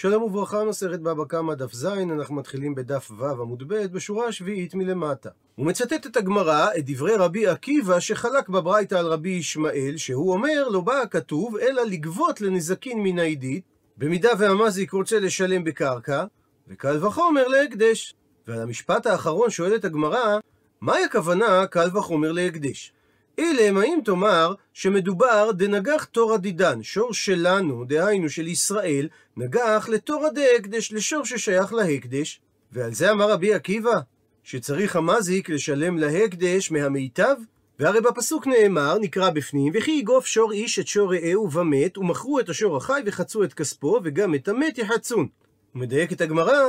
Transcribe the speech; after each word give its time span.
שלום 0.00 0.22
וברכה, 0.22 0.64
מסכת 0.64 1.00
בבא 1.00 1.24
קמא, 1.24 1.54
דף 1.54 1.72
ז, 1.72 1.84
אנחנו 1.84 2.34
מתחילים 2.34 2.74
בדף 2.74 3.10
ו' 3.18 3.24
עמוד 3.24 3.68
ב', 3.68 3.74
בשורה 3.74 4.26
השביעית 4.26 4.74
מלמטה. 4.74 5.30
הוא 5.54 5.66
מצטט 5.66 6.06
את 6.06 6.16
הגמרא, 6.16 6.68
את 6.78 6.90
דברי 6.90 7.16
רבי 7.16 7.46
עקיבא, 7.46 8.00
שחלק 8.00 8.48
בברייתא 8.48 8.94
על 8.94 9.06
רבי 9.06 9.28
ישמעאל, 9.28 9.96
שהוא 9.96 10.32
אומר, 10.32 10.68
לא 10.68 10.80
בא 10.80 11.00
הכתוב, 11.00 11.56
אלא 11.56 11.82
לגבות 11.82 12.40
לנזקין 12.40 13.02
מן 13.02 13.18
העידית, 13.18 13.64
במידה 13.96 14.28
והמזיק 14.38 14.92
רוצה 14.92 15.20
לשלם 15.20 15.64
בקרקע, 15.64 16.24
וקל 16.68 17.06
וחומר 17.06 17.48
להקדש. 17.48 18.14
ועל 18.46 18.62
המשפט 18.62 19.06
האחרון 19.06 19.50
שואלת 19.50 19.84
הגמרא, 19.84 20.38
מהי 20.80 21.04
הכוונה 21.04 21.66
קל 21.66 21.88
וחומר 21.96 22.32
להקדש? 22.32 22.92
אילם, 23.38 23.76
האם 23.76 23.98
תאמר 24.04 24.54
שמדובר 24.74 25.50
דנגח 25.52 26.04
תורא 26.04 26.36
דידן, 26.36 26.82
שור 26.82 27.14
שלנו, 27.14 27.84
דהיינו 27.84 28.28
של 28.28 28.46
ישראל, 28.46 29.08
נגח 29.36 29.88
לתורא 29.88 30.28
דהקדש, 30.28 30.92
לשור 30.92 31.24
ששייך 31.24 31.72
להקדש? 31.72 32.40
ועל 32.72 32.94
זה 32.94 33.10
אמר 33.10 33.30
רבי 33.30 33.54
עקיבא, 33.54 34.00
שצריך 34.42 34.96
המזיק 34.96 35.48
לשלם 35.48 35.98
להקדש 35.98 36.70
מהמיטב? 36.70 37.36
והרי 37.78 38.00
בפסוק 38.00 38.46
נאמר, 38.46 38.98
נקרא 38.98 39.30
בפנים, 39.30 39.72
וכי 39.76 39.90
יגוף 39.90 40.26
שור 40.26 40.52
איש 40.52 40.78
את 40.78 40.86
שור 40.86 41.14
רעהו 41.14 41.52
ומת, 41.52 41.98
ומכרו 41.98 42.40
את 42.40 42.48
השור 42.48 42.76
החי 42.76 43.00
וחצו 43.06 43.44
את 43.44 43.54
כספו, 43.54 44.00
וגם 44.04 44.34
את 44.34 44.48
המת 44.48 44.78
יחצון. 44.78 45.28
הוא 45.72 45.80
מדייק 45.80 46.12
את 46.12 46.20
הגמרא, 46.20 46.62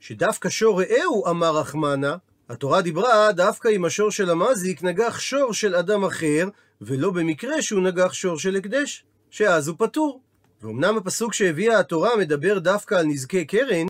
שדווקא 0.00 0.48
שור 0.48 0.82
רעהו 0.82 1.26
אמר 1.30 1.56
רחמנה, 1.56 2.16
התורה 2.48 2.82
דיברה 2.82 3.32
דווקא 3.32 3.68
אם 3.68 3.84
השור 3.84 4.10
של 4.10 4.30
המזיק 4.30 4.82
נגח 4.82 5.18
שור 5.18 5.52
של 5.52 5.74
אדם 5.74 6.04
אחר, 6.04 6.48
ולא 6.80 7.10
במקרה 7.10 7.62
שהוא 7.62 7.82
נגח 7.82 8.12
שור 8.12 8.38
של 8.38 8.56
הקדש, 8.56 9.04
שאז 9.30 9.68
הוא 9.68 9.76
פטור. 9.78 10.20
ואומנם 10.62 10.96
הפסוק 10.96 11.34
שהביאה 11.34 11.78
התורה 11.78 12.16
מדבר 12.16 12.58
דווקא 12.58 12.94
על 12.94 13.06
נזקי 13.06 13.44
קרן, 13.44 13.86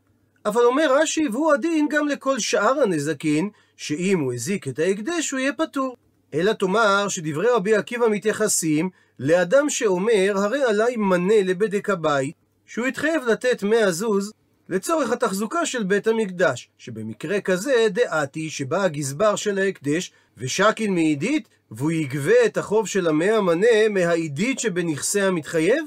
אבל 0.46 0.62
אומר 0.62 0.96
רש"י, 1.00 1.28
והוא 1.32 1.52
הדין 1.52 1.88
גם 1.90 2.08
לכל 2.08 2.38
שאר 2.38 2.82
הנזקין, 2.82 3.50
שאם 3.76 4.20
הוא 4.20 4.34
הזיק 4.34 4.68
את 4.68 4.78
ההקדש 4.78 5.30
הוא 5.30 5.40
יהיה 5.40 5.52
פטור. 5.52 5.96
אלא 6.34 6.52
תאמר 6.52 7.08
שדברי 7.08 7.48
רבי 7.48 7.74
עקיבא 7.74 8.08
מתייחסים 8.08 8.90
לאדם 9.18 9.70
שאומר, 9.70 10.32
הרי 10.34 10.62
עליי 10.62 10.96
מנה 10.96 11.42
לבדק 11.42 11.90
הבית, 11.90 12.34
שהוא 12.66 12.86
יתחייב 12.86 13.22
לתת 13.24 13.62
מאה 13.62 13.90
זוז 13.90 14.32
לצורך 14.68 15.12
התחזוקה 15.12 15.66
של 15.66 15.82
בית 15.82 16.06
המקדש, 16.06 16.68
שבמקרה 16.78 17.40
כזה 17.40 17.86
דעתי 17.90 18.50
שבא 18.50 18.82
הגזבר 18.82 19.36
של 19.36 19.58
ההקדש 19.58 20.12
ושקין 20.38 20.94
מעידית, 20.94 21.48
והוא 21.70 21.90
יגבה 21.90 22.44
את 22.46 22.56
החוב 22.56 22.86
של 22.86 23.06
המאה 23.06 23.40
מנה 23.40 23.88
מהעידית 23.90 24.58
שבנכסי 24.58 25.20
המתחייב? 25.20 25.84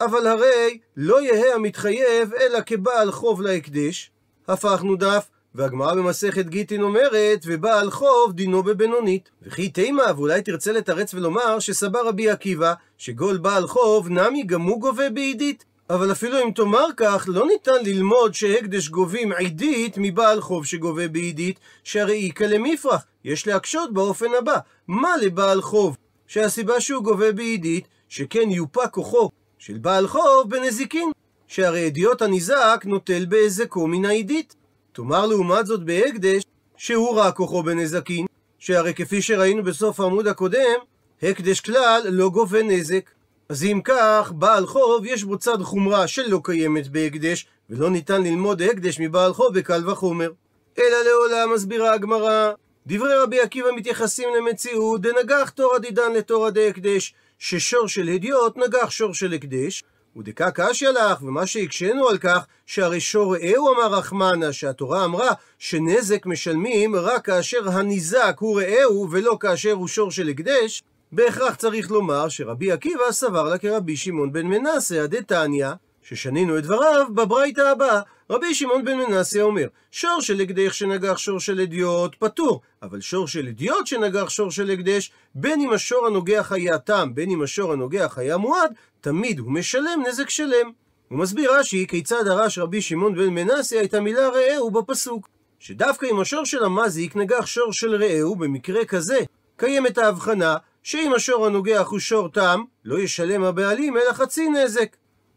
אבל 0.00 0.26
הרי 0.26 0.78
לא 0.96 1.22
יהא 1.22 1.54
המתחייב 1.54 2.34
אלא 2.40 2.58
כבעל 2.66 3.10
חוב 3.12 3.42
להקדש. 3.42 4.10
הפכנו 4.48 4.96
דף, 4.96 5.28
והגמרא 5.54 5.94
במסכת 5.94 6.46
גיטין 6.46 6.82
אומרת, 6.82 7.44
ובעל 7.46 7.90
חוב 7.90 8.32
דינו 8.32 8.62
בבינונית. 8.62 9.30
וכי 9.42 9.68
תימה, 9.68 10.02
ואולי 10.16 10.42
תרצה 10.42 10.72
לתרץ 10.72 11.14
ולומר, 11.14 11.58
שסבר 11.58 12.08
רבי 12.08 12.30
עקיבא, 12.30 12.74
שגול 12.98 13.36
בעל 13.36 13.66
חוב 13.66 14.08
נמי 14.08 14.42
גם 14.42 14.62
הוא 14.62 14.80
גובה 14.80 15.10
בעידית. 15.10 15.64
אבל 15.90 16.12
אפילו 16.12 16.42
אם 16.42 16.50
תאמר 16.50 16.86
כך, 16.96 17.24
לא 17.28 17.46
ניתן 17.46 17.84
ללמוד 17.84 18.34
שהקדש 18.34 18.88
גובים 18.88 19.32
עידית 19.32 19.94
מבעל 19.96 20.40
חוב 20.40 20.66
שגובה 20.66 21.08
בעידית, 21.08 21.60
שהרי 21.84 22.26
איכא 22.26 22.44
למפרח. 22.44 23.04
יש 23.24 23.46
להקשות 23.46 23.92
באופן 23.92 24.26
הבא, 24.38 24.58
מה 24.88 25.16
לבעל 25.16 25.62
חוב? 25.62 25.96
שהסיבה 26.26 26.80
שהוא 26.80 27.04
גובה 27.04 27.32
בעידית, 27.32 27.88
שכן 28.08 28.50
יופע 28.50 28.88
כוחו 28.88 29.30
של 29.58 29.78
בעל 29.78 30.08
חוב 30.08 30.50
בנזיקין, 30.50 31.10
שהרי 31.46 31.86
אדיוט 31.86 32.22
הניזק 32.22 32.82
נוטל 32.84 33.26
בהיזקו 33.28 33.86
מן 33.86 34.04
העידית. 34.04 34.54
תאמר 34.92 35.26
לעומת 35.26 35.66
זאת 35.66 35.84
בהקדש, 35.84 36.42
שהוא 36.76 37.16
רע 37.16 37.32
כוחו 37.32 37.62
בנזקין, 37.62 38.26
שהרי 38.58 38.94
כפי 38.94 39.22
שראינו 39.22 39.62
בסוף 39.62 40.00
העמוד 40.00 40.26
הקודם, 40.26 40.78
הקדש 41.22 41.60
כלל 41.60 42.02
לא 42.10 42.30
גובה 42.30 42.62
נזק. 42.62 43.10
אז 43.48 43.64
אם 43.64 43.80
כך, 43.84 44.32
בעל 44.34 44.66
חוב 44.66 45.06
יש 45.06 45.24
בו 45.24 45.38
צד 45.38 45.62
חומרה 45.62 46.06
שלא 46.08 46.40
קיימת 46.44 46.88
בהקדש, 46.88 47.46
ולא 47.70 47.90
ניתן 47.90 48.22
ללמוד 48.22 48.62
הקדש 48.62 49.00
מבעל 49.00 49.32
חוב 49.32 49.58
בקל 49.58 49.90
וחומר. 49.90 50.30
אלא 50.78 50.96
לעולם 51.04 51.54
מסבירה 51.54 51.92
הגמרא, 51.92 52.52
דברי 52.86 53.14
רבי 53.14 53.40
עקיבא 53.40 53.68
מתייחסים 53.76 54.28
למציאות 54.38 55.00
דנגח 55.00 55.50
תורא 55.50 55.78
דידן 55.78 56.12
לתורא 56.12 56.50
דהקדש, 56.50 57.14
ששור 57.38 57.88
של 57.88 58.08
הדיוט 58.08 58.56
נגח 58.56 58.90
שור 58.90 59.14
של 59.14 59.32
הקדש, 59.32 59.84
ודקה 60.16 60.50
קשיא 60.50 60.88
לך, 60.88 61.22
ומה 61.22 61.46
שהקשינו 61.46 62.08
על 62.08 62.18
כך, 62.18 62.46
שהרי 62.66 63.00
שור 63.00 63.36
רעהו 63.36 63.74
אמר 63.74 63.94
רחמנה, 63.94 64.52
שהתורה 64.52 65.04
אמרה 65.04 65.30
שנזק 65.58 66.26
משלמים 66.26 66.96
רק 66.96 67.24
כאשר 67.26 67.68
הניזק 67.70 68.36
הוא 68.38 68.60
רעהו 68.60 69.08
ולא 69.10 69.36
כאשר 69.40 69.72
הוא 69.72 69.88
שור 69.88 70.10
של 70.10 70.28
הקדש, 70.28 70.82
בהכרח 71.12 71.54
צריך 71.54 71.90
לומר 71.90 72.28
שרבי 72.28 72.72
עקיבא 72.72 73.12
סבר 73.12 73.48
לה 73.48 73.58
כרבי 73.58 73.96
שמעון 73.96 74.32
בן 74.32 74.46
מנסה, 74.46 75.02
הדתניא, 75.04 75.68
ששנינו 76.02 76.58
את 76.58 76.62
דבריו 76.62 77.06
בברייתא 77.14 77.60
הבאה. 77.60 78.00
רבי 78.30 78.54
שמעון 78.54 78.84
בן 78.84 78.96
מנסה 78.96 79.42
אומר, 79.42 79.66
שור 79.90 80.20
של 80.20 80.40
הקדש 80.40 80.78
שנגח 80.78 81.18
שור 81.18 81.40
של 81.40 81.60
אדיוט 81.60 82.14
פטור, 82.18 82.60
אבל 82.82 83.00
שור 83.00 83.28
של 83.28 83.48
אדיוט 83.48 83.86
שנגח 83.86 84.28
שור 84.28 84.50
של 84.50 84.70
הקדש, 84.70 85.12
בין 85.34 85.60
אם 85.60 85.72
השור 85.72 86.06
הנוגח 86.06 86.52
היה 86.52 86.78
תם, 86.78 87.10
בין 87.14 87.30
אם 87.30 87.42
השור 87.42 87.72
הנוגח 87.72 88.18
היה 88.18 88.36
מועד, 88.36 88.72
תמיד 89.00 89.38
הוא 89.38 89.52
משלם 89.52 90.02
נזק 90.08 90.30
שלם. 90.30 90.70
הוא 91.08 91.18
מסביר 91.18 91.52
רש"י 91.54 91.86
כיצד 91.86 92.24
דרש 92.24 92.58
רבי 92.58 92.82
שמעון 92.82 93.14
בן 93.14 93.28
מנסה 93.28 93.82
את 93.84 93.94
המילה 93.94 94.28
רעהו 94.28 94.70
בפסוק. 94.70 95.28
שדווקא 95.58 96.06
אם 96.06 96.20
השור 96.20 96.44
של 96.44 96.64
המזיק 96.64 97.16
נגח 97.16 97.46
שור 97.46 97.72
של 97.72 97.94
רעהו, 97.94 98.36
במקרה 98.36 98.84
כזה, 98.84 99.18
קיימת 99.56 99.98
ההבחנה 99.98 100.56
שאם 100.88 101.14
השור 101.14 101.46
הנוגח 101.46 101.86
הוא 101.90 101.98
שור 101.98 102.28
תם, 102.28 102.62
לא 102.84 102.98
ישלם 102.98 103.44
הבעלים 103.44 103.96
אלא 103.96 104.12
חצי 104.12 104.48
נזק. 104.48 104.96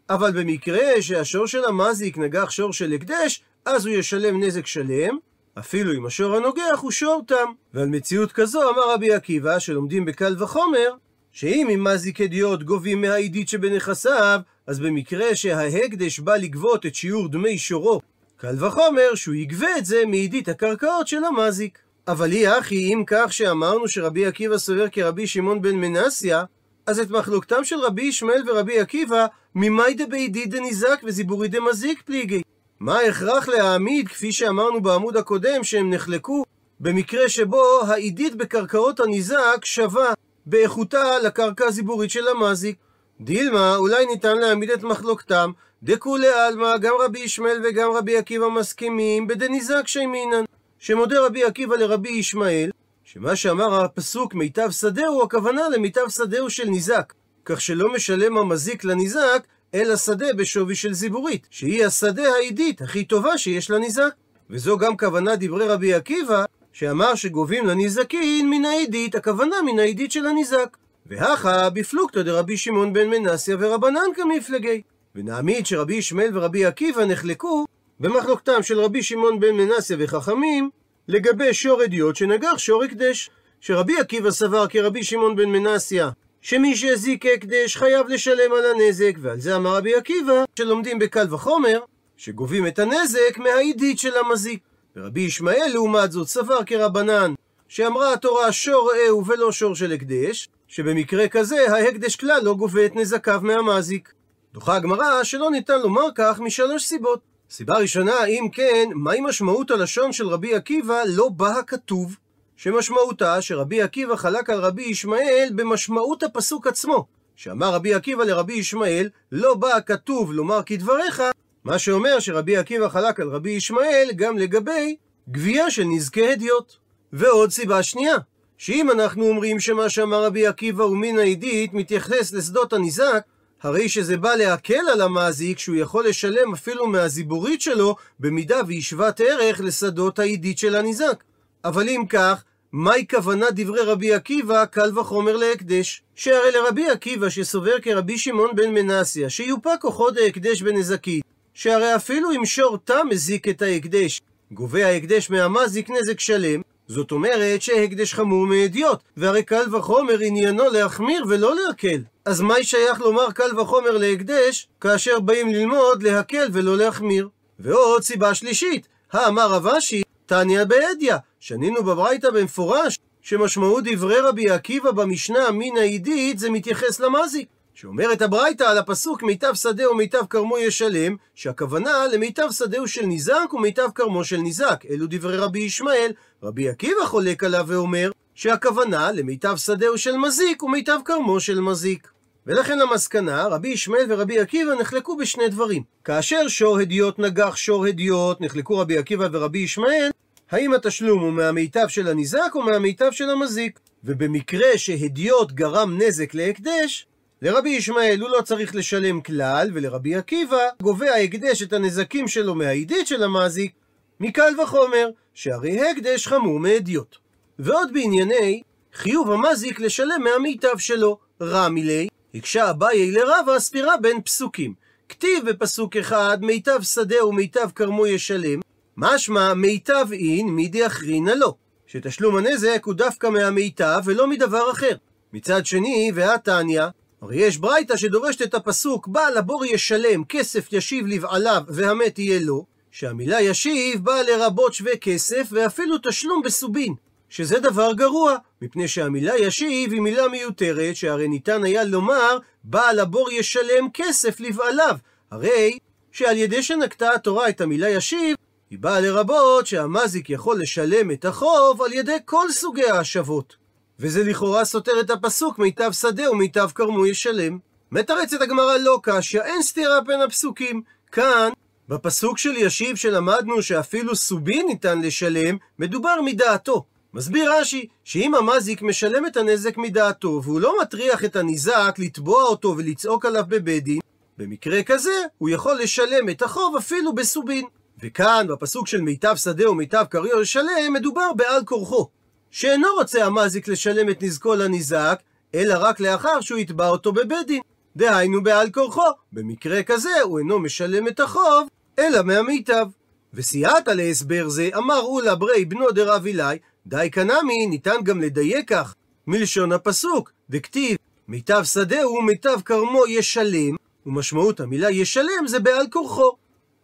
אבל 0.10 0.32
במקרה 0.32 1.02
שהשור 1.02 1.48
של 1.48 1.66
המזיק 1.66 2.18
נגח 2.18 2.50
שור 2.50 2.74
של 2.74 2.94
הקדש, 2.94 3.44
אז 3.66 3.86
הוא 3.86 3.96
ישלם 3.96 4.44
נזק 4.44 4.66
שלם, 4.66 5.18
אפילו 5.60 5.94
אם 5.94 6.06
השור 6.06 6.36
הנוגח 6.36 6.80
הוא 6.82 6.92
שור 6.92 7.24
תם. 7.28 7.52
ועל 7.74 7.88
מציאות 7.88 8.32
כזו 8.32 8.70
אמר 8.70 8.94
רבי 8.94 9.14
עקיבא, 9.14 9.60
שלומדים 9.60 10.06
בקל 10.06 10.44
וחומר, 10.44 10.94
שאם 11.32 11.68
עם 11.72 11.84
מזיק 11.84 12.22
אדיוט 12.22 12.64
גובים 12.64 13.02
מהעידית 13.02 13.50
שבנכסיו, 13.50 14.40
אז 14.68 14.80
במקרה 14.80 15.36
שההקדש 15.36 16.20
בא 16.20 16.36
לגבות 16.36 16.86
את 16.86 16.96
שיעור 16.96 17.28
דמי 17.28 17.58
שורו, 17.58 18.02
קל 18.38 18.66
וחומר 18.66 19.16
שהוא 19.16 19.36
יגבה 19.36 19.78
את 19.78 19.86
זה 19.86 20.04
מעידית 20.08 20.50
הקרקעות 20.50 21.08
של 21.08 21.24
המזיק. 21.24 21.80
אבל 22.12 22.32
היא 22.32 22.50
אחי, 22.50 22.94
אם 22.94 23.04
כך 23.08 23.34
שאמרנו 23.34 23.88
שרבי 23.88 24.26
עקיבא 24.26 24.58
סובר 24.58 24.90
כרבי 24.92 25.28
שמעון 25.28 25.62
בן 25.62 25.76
מנסיה, 25.76 26.44
אז 26.86 27.00
את 27.00 27.10
מחלוקתם 27.10 27.64
של 27.64 27.80
רבי 27.80 28.02
ישמעאל 28.02 28.44
ורבי 28.48 28.80
עקיבא, 28.80 29.26
ממאי 29.56 29.94
דבעידי 29.94 30.46
דניזק 30.46 31.02
וזיבורי 31.04 31.48
דמזיק 31.48 32.02
פליגי. 32.02 32.42
מה 32.80 33.00
ההכרח 33.00 33.48
להעמיד, 33.48 34.08
כפי 34.08 34.32
שאמרנו 34.32 34.82
בעמוד 34.82 35.18
הקודם, 35.18 35.64
שהם 35.64 35.94
נחלקו, 35.94 36.44
במקרה 36.80 37.30
שבו 37.30 37.82
העידית 37.88 38.36
בקרקעות 38.36 39.00
הניזק 39.00 39.66
שווה 39.66 40.14
באיכותה 40.46 41.20
לקרקע 41.24 41.66
הזיבורית 41.66 42.12
של 42.12 42.28
המזיק. 42.28 42.76
דילמה, 43.22 43.76
אולי 43.76 44.06
ניתן 44.06 44.38
להעמיד 44.38 44.70
את 44.70 44.84
מחלוקתם, 44.84 45.52
דכולי 45.84 46.28
עלמא, 46.28 46.78
גם 46.78 46.94
רבי 47.06 47.20
ישמעאל 47.20 47.62
וגם 47.64 47.92
רבי 47.92 48.18
עקיבא 48.18 48.48
מסכימים 48.48 49.28
בדניזק 49.28 49.88
שימינן. 49.88 50.44
שמודה 50.84 51.26
רבי 51.26 51.44
עקיבא 51.44 51.76
לרבי 51.76 52.10
ישמעאל, 52.10 52.70
שמה 53.04 53.36
שאמר 53.36 53.84
הפסוק 53.84 54.34
מיטב 54.34 54.72
שדהו, 54.72 55.24
הכוונה 55.24 55.70
למיטב 55.70 56.10
שדהו 56.10 56.50
של 56.50 56.66
ניזק, 56.66 57.14
כך 57.46 57.62
שלא 57.62 57.94
משלם 57.94 58.38
המזיק 58.38 58.84
לניזק, 58.84 59.48
אלא 59.74 59.96
שדה 59.96 60.34
בשווי 60.38 60.76
של 60.76 60.94
זיבורית, 60.94 61.48
שהיא 61.50 61.86
השדה 61.86 62.30
העידית 62.34 62.82
הכי 62.82 63.04
טובה 63.04 63.38
שיש 63.38 63.70
לניזק. 63.70 64.10
וזו 64.50 64.78
גם 64.78 64.98
כוונה 64.98 65.36
דברי 65.36 65.68
רבי 65.68 65.94
עקיבא, 65.94 66.46
שאמר 66.74 67.16
שגובים 67.16 67.66
לניזקין 67.66 68.50
מן 68.50 68.66
העידית, 68.66 69.16
הכוונה 69.16 69.56
מן 69.66 69.80
העידית 69.80 70.12
של 70.12 70.26
הניזק. 70.26 70.78
והכה 71.06 71.70
בפלוגתא 71.70 72.22
דרבי 72.22 72.58
שמעון 72.58 72.94
בן 72.94 73.10
מנסיה 73.10 73.56
ורבנן 73.60 74.10
כמפלגי. 74.16 74.82
ונעמיד 75.16 75.66
שרבי 75.66 75.96
ישמעאל 75.96 76.38
ורבי 76.38 76.66
עקיבא 76.66 77.06
נחלקו 77.06 77.66
במחלוקתם 78.02 78.64
של 78.64 78.80
רבי 78.80 79.04
שמעון 79.04 79.40
בן 79.40 79.56
מנסיה 79.56 79.98
וחכמים, 80.00 80.70
לגבי 81.12 81.54
שור 81.54 81.84
אדיוט 81.84 82.16
שנגח 82.16 82.58
שור 82.58 82.84
הקדש. 82.84 83.30
שרבי 83.62 84.00
עקיבא 84.00 84.32
סבר 84.32 84.68
כרבי 84.68 85.04
שמעון 85.04 85.36
בן 85.36 85.50
מנסיה, 85.50 86.10
שמי 86.42 86.76
שהזיק 86.76 87.26
הקדש 87.26 87.78
חייב 87.78 88.08
לשלם 88.08 88.54
על 88.54 88.66
הנזק, 88.66 89.16
ועל 89.22 89.40
זה 89.40 89.56
אמר 89.56 89.78
רבי 89.78 89.96
עקיבא, 89.96 90.44
שלומדים 90.56 91.00
בקל 91.00 91.34
וחומר, 91.34 91.80
שגובים 92.18 92.68
את 92.68 92.80
הנזק 92.80 93.38
מהעידית 93.38 94.00
של 94.00 94.18
המזיק. 94.18 94.60
ורבי 94.96 95.22
ישמעאל 95.22 95.70
לעומת 95.74 96.12
זאת 96.12 96.28
סבר 96.28 96.64
כרבנן, 96.66 97.34
שאמרה 97.68 98.14
התורה 98.14 98.52
שור 98.52 98.92
רעהו 98.92 99.26
ולא 99.26 99.52
שור 99.52 99.76
של 99.76 99.92
הקדש, 99.92 100.50
שבמקרה 100.68 101.28
כזה 101.28 101.72
ההקדש 101.72 102.16
כלל 102.16 102.42
לא 102.44 102.54
גובה 102.54 102.86
את 102.86 102.96
נזקיו 102.96 103.40
מהמזיק. 103.44 104.14
דוחה 104.54 104.76
הגמרא 104.76 105.24
שלא 105.24 105.52
ניתן 105.52 105.82
לומר 105.82 106.08
כך 106.16 106.40
משלוש 106.40 106.84
סיבות. 106.84 107.31
סיבה 107.52 107.78
ראשונה, 107.78 108.26
אם 108.26 108.48
כן, 108.52 108.90
מהי 108.96 109.22
משמעות 109.22 109.72
הלשון 109.72 110.14
של 110.14 110.28
רבי 110.28 110.56
עקיבא 110.56 111.02
לא 111.08 111.30
בא 111.30 111.48
הכתוב? 111.60 112.18
שמשמעותה 112.56 113.42
שרבי 113.42 113.82
עקיבא 113.82 114.16
חלק 114.16 114.50
על 114.50 114.60
רבי 114.60 114.84
ישמעאל 114.84 115.50
במשמעות 115.56 116.24
הפסוק 116.24 116.68
עצמו. 116.68 117.06
שאמר 117.36 117.74
רבי 117.74 117.94
עקיבא 117.94 118.24
לרבי 118.24 118.54
ישמעאל, 118.54 119.10
לא 119.32 119.54
בא 119.54 119.76
הכתוב 119.76 120.34
לומר 120.34 120.64
כדבריך, 120.66 121.22
מה 121.64 121.80
שאומר 121.80 122.20
שרבי 122.20 122.58
עקיבא 122.58 122.90
חלק 122.90 123.20
על 123.20 123.30
רבי 123.30 123.52
ישמעאל 123.52 124.10
גם 124.16 124.38
לגבי 124.38 124.96
גבייה 125.30 125.72
של 125.72 125.84
נזקי 125.84 126.32
הדיוט. 126.32 126.74
ועוד 127.14 127.52
סיבה 127.52 127.84
שנייה, 127.84 128.16
שאם 128.58 128.92
אנחנו 128.92 129.28
אומרים 129.28 129.60
שמה 129.60 129.90
שאמר 129.90 130.24
רבי 130.26 130.48
עקיבא 130.48 130.84
הוא 130.84 130.98
מן 130.98 131.20
העידית 131.20 131.74
מתייחס 131.74 132.34
לשדות 132.34 132.74
הניזק, 132.74 133.24
הרי 133.64 133.90
שזה 133.90 134.18
בא 134.18 134.36
להקל 134.36 134.90
על 134.94 135.02
המאזיק 135.02 135.60
שהוא 135.60 135.76
יכול 135.76 136.08
לשלם 136.08 136.54
אפילו 136.54 136.88
מהזיבורית 136.88 137.62
שלו 137.62 137.96
במידה 138.20 138.62
והיא 138.68 138.82
שוות 138.82 139.20
ערך 139.20 139.62
לשדות 139.64 140.20
העידית 140.20 140.58
של 140.58 140.76
הניזק. 140.76 141.24
אבל 141.66 141.90
אם 141.90 142.04
כך, 142.10 142.44
מהי 142.72 143.06
כוונת 143.10 143.54
דברי 143.56 143.82
רבי 143.82 144.14
עקיבא, 144.14 144.66
קל 144.66 145.00
וחומר 145.00 145.38
להקדש? 145.38 146.04
שהרי 146.16 146.52
לרבי 146.52 146.90
עקיבא 146.90 147.30
שסובר 147.30 147.80
כרבי 147.82 148.18
שמעון 148.18 148.56
בן 148.56 148.70
מנסיה, 148.74 149.30
שיופק 149.30 149.78
כוחו 149.82 150.12
דהקדש 150.12 150.62
בנזקית, 150.62 151.24
שהרי 151.54 151.96
אפילו 151.96 152.32
אם 152.32 152.46
שור 152.46 152.78
תם 152.86 153.08
מזיק 153.10 153.48
את 153.48 153.62
ההקדש, 153.62 154.22
גובה 154.52 154.88
ההקדש 154.88 155.30
מהמזיק 155.30 155.90
נזק 155.90 156.20
שלם, 156.20 156.62
זאת 156.88 157.12
אומרת 157.12 157.62
שהקדש 157.62 158.14
חמור 158.14 158.46
מאדיוט, 158.46 159.00
והרי 159.18 159.44
קל 159.44 159.76
וחומר 159.76 160.20
עניינו 160.20 160.70
להחמיר 160.70 161.26
ולא 161.30 161.56
להקל. 161.56 162.02
אז 162.26 162.42
מהי 162.42 162.64
שייך 162.64 163.00
לומר 163.00 163.32
קל 163.32 163.60
וחומר 163.60 163.98
להקדש, 163.98 164.68
כאשר 164.82 165.20
באים 165.20 165.50
ללמוד 165.50 166.04
להקל 166.04 166.48
ולא 166.54 166.78
להחמיר? 166.78 167.30
ועוד 167.60 168.04
סיבה 168.04 168.34
שלישית, 168.34 168.88
האמר 169.12 169.52
רב 169.52 169.68
אשי, 169.68 170.02
תניא 170.26 170.64
באדיא, 170.64 171.16
שנינו 171.40 171.84
בברייתא 171.84 172.30
במפורש, 172.30 173.00
שמשמעות 173.22 173.84
דברי 173.88 174.20
רבי 174.20 174.50
עקיבא 174.50 174.92
במשנה 174.92 175.52
מן 175.52 175.78
העידית 175.78 176.40
זה 176.40 176.50
מתייחס 176.50 177.00
למזיק. 177.00 177.48
שאומרת 177.74 178.22
הברייתא 178.22 178.64
על 178.64 178.78
הפסוק 178.78 179.24
מיטב 179.24 179.54
שדה 179.54 179.92
ומיטב 179.92 180.26
כרמו 180.30 180.58
ישלם, 180.58 181.16
שהכוונה 181.36 182.08
למיטב 182.14 182.48
שדהו 182.52 182.88
של 182.88 183.06
ניזק 183.06 183.54
ומיטב 183.54 183.90
כרמו 183.96 184.24
של 184.24 184.38
ניזק. 184.38 184.84
אלו 184.90 185.06
דברי 185.10 185.38
רבי 185.38 185.60
ישמעאל. 185.60 186.12
רבי 186.44 186.70
עקיבא 186.70 187.06
חולק 187.06 187.44
עליו 187.44 187.66
ואומר 187.68 188.12
שהכוונה 188.42 189.12
למיטב 189.12 189.56
שדהו 189.58 189.98
של 189.98 190.18
מזיק 190.18 190.64
ומיטב 190.64 191.00
כרמו 191.06 191.40
של 191.40 191.60
מזיק. 191.60 192.08
ולכן 192.48 192.80
למסקנה, 192.80 193.48
רבי 193.48 193.68
ישמעאל 193.68 194.06
ורבי 194.10 194.40
עקיבא 194.40 194.74
נחלקו 194.74 195.18
בשני 195.18 195.50
דברים. 195.50 195.84
כאשר 196.04 196.48
שור 196.48 196.80
הדיוט 196.80 197.20
נגח 197.20 197.56
שור 197.56 197.86
הדיוט, 197.86 198.42
נחלקו 198.42 198.78
רבי 198.78 198.98
עקיבא 198.98 199.28
ורבי 199.32 199.60
ישמעאל, 199.60 200.10
האם 200.52 200.74
התשלום 200.74 201.20
הוא 201.20 201.32
מהמיטב 201.32 201.88
של 201.88 202.08
הניזק 202.08 202.52
או 202.56 202.62
מהמיטב 202.62 203.12
של 203.12 203.30
המזיק. 203.30 203.80
ובמקרה 204.04 204.78
שהדיוט 204.78 205.52
גרם 205.52 205.98
נזק 206.02 206.34
להקדש, 206.34 207.08
לרבי 207.42 207.70
ישמעאל 207.70 208.22
הוא 208.22 208.30
לא 208.30 208.42
צריך 208.42 208.76
לשלם 208.76 209.22
כלל, 209.22 209.70
ולרבי 209.74 210.16
עקיבא 210.16 210.70
גובה 210.82 211.14
ההקדש 211.14 211.64
את 211.64 211.74
הנזקים 211.74 212.28
שלו 212.28 212.56
מהעידית 212.56 213.08
של 213.08 213.24
המזיק, 213.24 213.72
מקל 214.20 214.60
וחומר, 214.64 215.10
שהרי 215.34 215.90
הקדש 215.90 216.28
חמור 216.28 216.60
מאדיוט. 216.60 217.21
ועוד 217.64 217.94
בענייני 217.94 218.62
חיוב 218.94 219.32
המזיק 219.32 219.80
לשלם 219.80 220.24
מהמיטב 220.24 220.78
שלו, 220.78 221.18
רע 221.42 221.70
מילי, 221.70 222.08
הקשה 222.36 222.70
אביי 222.70 223.12
לרבה 223.12 223.60
ספירה 223.60 223.98
בין 223.98 224.22
פסוקים. 224.22 224.74
כתיב 225.10 225.50
בפסוק 225.50 225.98
אחד, 225.98 226.38
מיטב 226.42 226.82
שדה 226.82 227.26
ומיטב 227.26 227.70
כרמו 227.76 228.08
ישלם, 228.08 228.60
משמע 228.98 229.54
מיטב 229.54 230.06
אין 230.12 230.48
מידי 230.48 230.86
אחרינא 230.86 231.32
לו, 231.32 231.56
שתשלום 231.88 232.38
הנזק 232.38 232.82
הוא 232.86 232.94
דווקא 232.94 233.28
מהמיטב 233.28 234.02
ולא 234.06 234.28
מדבר 234.28 234.72
אחר. 234.72 234.96
מצד 235.34 235.66
שני, 235.66 236.12
והתניא, 236.16 236.84
הרי 237.22 237.38
יש 237.38 237.58
ברייתא 237.58 237.98
שדורשת 237.98 238.42
את 238.42 238.54
הפסוק, 238.54 239.08
בעל 239.08 239.38
הבור 239.38 239.66
ישלם, 239.66 240.24
כסף 240.24 240.74
ישיב 240.74 241.08
לבעליו 241.08 241.62
והמת 241.68 242.20
יהיה 242.20 242.40
לו, 242.40 242.66
שהמילה 242.92 243.42
ישיב 243.42 244.04
באה 244.04 244.24
לרבות 244.24 244.74
שווה 244.74 244.98
כסף 244.98 245.48
ואפילו 245.52 245.96
תשלום 246.04 246.42
בסובין, 246.42 246.96
שזה 247.32 247.60
דבר 247.60 247.94
גרוע, 247.94 248.36
מפני 248.62 248.88
שהמילה 248.88 249.38
ישיב 249.38 249.92
היא 249.92 250.02
מילה 250.02 250.28
מיותרת, 250.28 250.96
שהרי 250.96 251.28
ניתן 251.28 251.64
היה 251.64 251.84
לומר, 251.84 252.38
בעל 252.64 253.00
הבור 253.00 253.32
ישלם 253.32 253.90
כסף 253.94 254.40
לבעליו, 254.40 254.96
הרי 255.32 255.78
שעל 256.12 256.38
ידי 256.38 256.64
שנקטה 256.64 257.14
התורה 257.14 257.50
את 257.50 257.62
המילה 257.62 257.90
ישיב, 257.90 258.38
היא 258.70 258.80
באה 258.80 259.00
לרבות 259.00 259.68
שהמזיק 259.68 260.30
יכול 260.30 260.62
לשלם 260.62 261.12
את 261.12 261.26
החוב 261.26 261.82
על 261.82 261.94
ידי 261.94 262.18
כל 262.26 262.52
סוגי 262.52 262.86
ההשבות. 262.86 263.56
וזה 264.00 264.24
לכאורה 264.24 264.66
סותר 264.66 265.00
את 265.00 265.10
הפסוק 265.10 265.60
מיטב 265.60 265.92
שדה 265.92 266.32
ומיטב 266.32 266.70
כרמו 266.76 267.06
ישלם. 267.06 267.58
מתרצת 267.92 268.42
הגמרא 268.42 268.78
לא 268.78 269.00
קשיא, 269.04 269.42
אין 269.42 269.62
סתירה 269.62 270.02
בין 270.02 270.22
הפסוקים. 270.22 270.82
כאן, 271.12 271.50
בפסוק 271.90 272.38
של 272.38 272.58
ישיב 272.58 272.96
שלמדנו 272.96 273.62
שאפילו 273.62 274.16
סובי 274.16 274.64
ניתן 274.64 275.02
לשלם, 275.02 275.58
מדובר 275.80 276.16
מדעתו. 276.26 276.86
מסביר 277.14 277.54
רש"י, 277.54 277.88
שאם 278.04 278.36
המזיק 278.36 278.82
משלם 278.82 279.26
את 279.26 279.38
הנזק 279.38 279.78
מדעתו, 279.78 280.42
והוא 280.44 280.62
לא 280.62 280.76
מטריח 280.82 281.26
את 281.26 281.36
הניזק 281.36 281.96
לתבוע 281.98 282.44
אותו 282.44 282.76
ולצעוק 282.78 283.26
עליו 283.26 283.44
בבית 283.48 283.84
דין, 283.84 284.00
במקרה 284.38 284.84
כזה, 284.84 285.22
הוא 285.38 285.50
יכול 285.50 285.80
לשלם 285.80 286.30
את 286.30 286.42
החוב 286.42 286.76
אפילו 286.76 287.16
בסובין. 287.16 287.66
וכאן, 288.04 288.48
בפסוק 288.50 288.88
של 288.88 289.02
מיטב 289.02 289.36
שדה 289.36 289.70
ומיטב 289.70 290.06
כריו 290.10 290.40
לשלם, 290.40 290.94
מדובר 290.94 291.34
בעל 291.36 291.66
כורחו. 291.66 292.08
שאינו 292.52 292.88
רוצה 292.98 293.26
המזיק 293.26 293.68
לשלם 293.68 294.10
את 294.10 294.24
נזקו 294.24 294.56
לניזק, 294.56 295.22
אלא 295.56 295.74
רק 295.78 296.00
לאחר 296.00 296.42
שהוא 296.42 296.60
יתבע 296.60 296.90
אותו 296.90 297.12
בבית 297.12 297.48
דין. 297.48 297.62
דהיינו 297.96 298.44
בעל 298.44 298.70
כורחו. 298.70 299.10
במקרה 299.32 299.84
כזה 299.84 300.22
הוא 300.24 300.40
אינו 300.40 300.60
משלם 300.60 301.08
את 301.08 301.20
החוב, 301.20 301.68
אלא 302.00 302.22
מהמיטב. 302.24 302.88
וסייעתא 303.34 303.92
להסבר 303.92 304.50
זה, 304.50 304.70
אמר 304.78 305.00
אולה 305.00 305.36
ברי 305.36 305.66
בנו 305.66 305.92
דרב 305.92 306.28
אלי, 306.28 306.58
די 306.86 307.10
קנמי, 307.10 307.68
ניתן 307.68 308.04
גם 308.04 308.22
לדייק 308.22 308.70
כך, 308.70 308.96
מלשון 309.28 309.72
הפסוק, 309.72 310.32
דכתיב, 310.50 310.98
מיטב 311.28 311.64
שדהו 311.64 312.14
ומיטב 312.14 312.62
כרמו 312.66 313.08
ישלם, 313.08 313.76
ומשמעות 314.06 314.60
המילה 314.60 314.92
ישלם 314.92 315.48
זה 315.48 315.60
בעל 315.60 315.88
כורחו. 315.92 316.32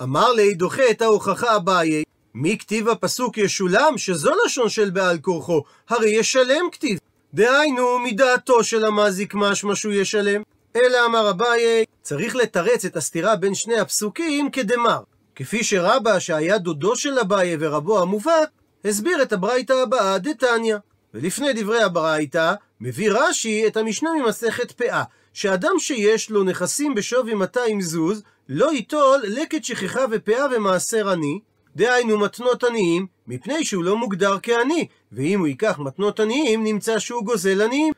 אמר 0.01 0.33
לי 0.33 0.53
דוחה 0.53 0.89
את 0.91 1.01
ההוכחה 1.01 1.55
אביי, 1.55 2.03
מי 2.33 2.57
כתיב 2.57 2.87
הפסוק 2.89 3.37
ישולם, 3.37 3.97
שזו 3.97 4.31
לשון 4.45 4.69
של 4.69 4.89
בעל 4.89 5.17
כורחו, 5.17 5.63
הרי 5.89 6.09
ישלם 6.09 6.65
כתיב. 6.71 6.99
דהיינו, 7.33 7.99
מדעתו 7.99 8.63
של 8.63 8.85
המזיק 8.85 9.33
משמע 9.33 9.75
שהוא 9.75 9.93
ישלם. 9.93 10.41
אלא 10.75 11.05
אמר 11.05 11.29
אביי, 11.29 11.85
צריך 12.01 12.35
לתרץ 12.35 12.85
את 12.85 12.97
הסתירה 12.97 13.35
בין 13.35 13.55
שני 13.55 13.79
הפסוקים 13.79 14.51
כדמר. 14.51 14.99
כפי 15.35 15.63
שרבא, 15.63 16.19
שהיה 16.19 16.57
דודו 16.57 16.95
של 16.95 17.19
אביי 17.19 17.57
ורבו 17.59 18.01
המובהק, 18.01 18.49
הסביר 18.85 19.21
את 19.21 19.33
הברייתא 19.33 19.73
הבאה 19.73 20.17
דתניא. 20.17 20.77
ולפני 21.13 21.53
דברי 21.53 21.83
הברייתא, 21.83 22.53
מביא 22.81 23.11
רש"י 23.11 23.67
את 23.67 23.77
המשנה 23.77 24.09
ממסכת 24.23 24.71
פאה, 24.71 25.03
שאדם 25.33 25.79
שיש 25.79 26.29
לו 26.29 26.43
נכסים 26.43 26.95
בשווי 26.95 27.33
200 27.33 27.81
זוז, 27.81 28.23
לא 28.49 28.73
ייטול 28.73 29.23
לקט 29.23 29.63
שכחה 29.63 30.01
ופאה 30.11 30.45
ומעשר 30.55 31.09
עני, 31.09 31.39
דהיינו 31.75 32.17
מתנות 32.17 32.63
עניים, 32.63 33.07
מפני 33.27 33.65
שהוא 33.65 33.83
לא 33.83 33.97
מוגדר 33.97 34.37
כעני, 34.43 34.87
ואם 35.11 35.39
הוא 35.39 35.47
ייקח 35.47 35.79
מתנות 35.79 36.19
עניים, 36.19 36.63
נמצא 36.63 36.99
שהוא 36.99 37.23
גוזל 37.23 37.61
עניים. 37.61 37.93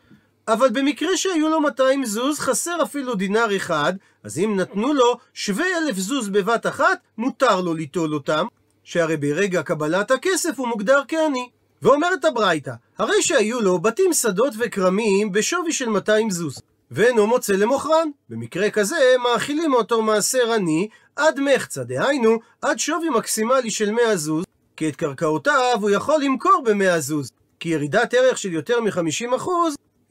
אבל 0.47 0.69
במקרה 0.69 1.17
שהיו 1.17 1.49
לו 1.49 1.61
200 1.61 2.05
זוז, 2.05 2.39
חסר 2.39 2.83
אפילו 2.83 3.15
דינר 3.15 3.55
אחד, 3.55 3.93
אז 4.23 4.39
אם 4.39 4.55
נתנו 4.55 4.93
לו 4.93 5.17
שווה 5.33 5.65
אלף 5.77 5.97
זוז 5.97 6.29
בבת 6.29 6.67
אחת, 6.67 6.99
מותר 7.17 7.61
לו 7.61 7.73
ליטול 7.73 8.13
אותם, 8.13 8.45
שהרי 8.83 9.17
ברגע 9.17 9.63
קבלת 9.63 10.11
הכסף 10.11 10.59
הוא 10.59 10.67
מוגדר 10.67 11.01
כעני. 11.07 11.49
ואומרת 11.81 12.25
הברייתא, 12.25 12.71
הרי 12.97 13.21
שהיו 13.21 13.61
לו 13.61 13.79
בתים, 13.79 14.13
שדות 14.13 14.53
וכרמים 14.59 15.31
בשווי 15.31 15.73
של 15.73 15.89
200 15.89 16.29
זוז, 16.29 16.61
ואינו 16.91 17.27
מוצא 17.27 17.53
למוכרן. 17.53 18.09
במקרה 18.29 18.69
כזה, 18.69 19.15
מאכילים 19.23 19.73
אותו 19.73 20.01
מעשר 20.01 20.51
עני 20.51 20.87
עד 21.15 21.39
מחצה, 21.39 21.83
דהיינו, 21.83 22.39
עד 22.61 22.79
שווי 22.79 23.09
מקסימלי 23.09 23.71
של 23.71 23.91
100 23.91 24.17
זוז, 24.17 24.45
כי 24.75 24.89
את 24.89 24.95
קרקעותיו 24.95 25.77
הוא 25.81 25.89
יכול 25.89 26.23
למכור 26.23 26.63
ב-100 26.65 26.99
זוז, 26.99 27.31
כי 27.59 27.69
ירידת 27.69 28.13
ערך 28.13 28.37
של 28.37 28.53
יותר 28.53 28.81
מ-50% 28.81 29.49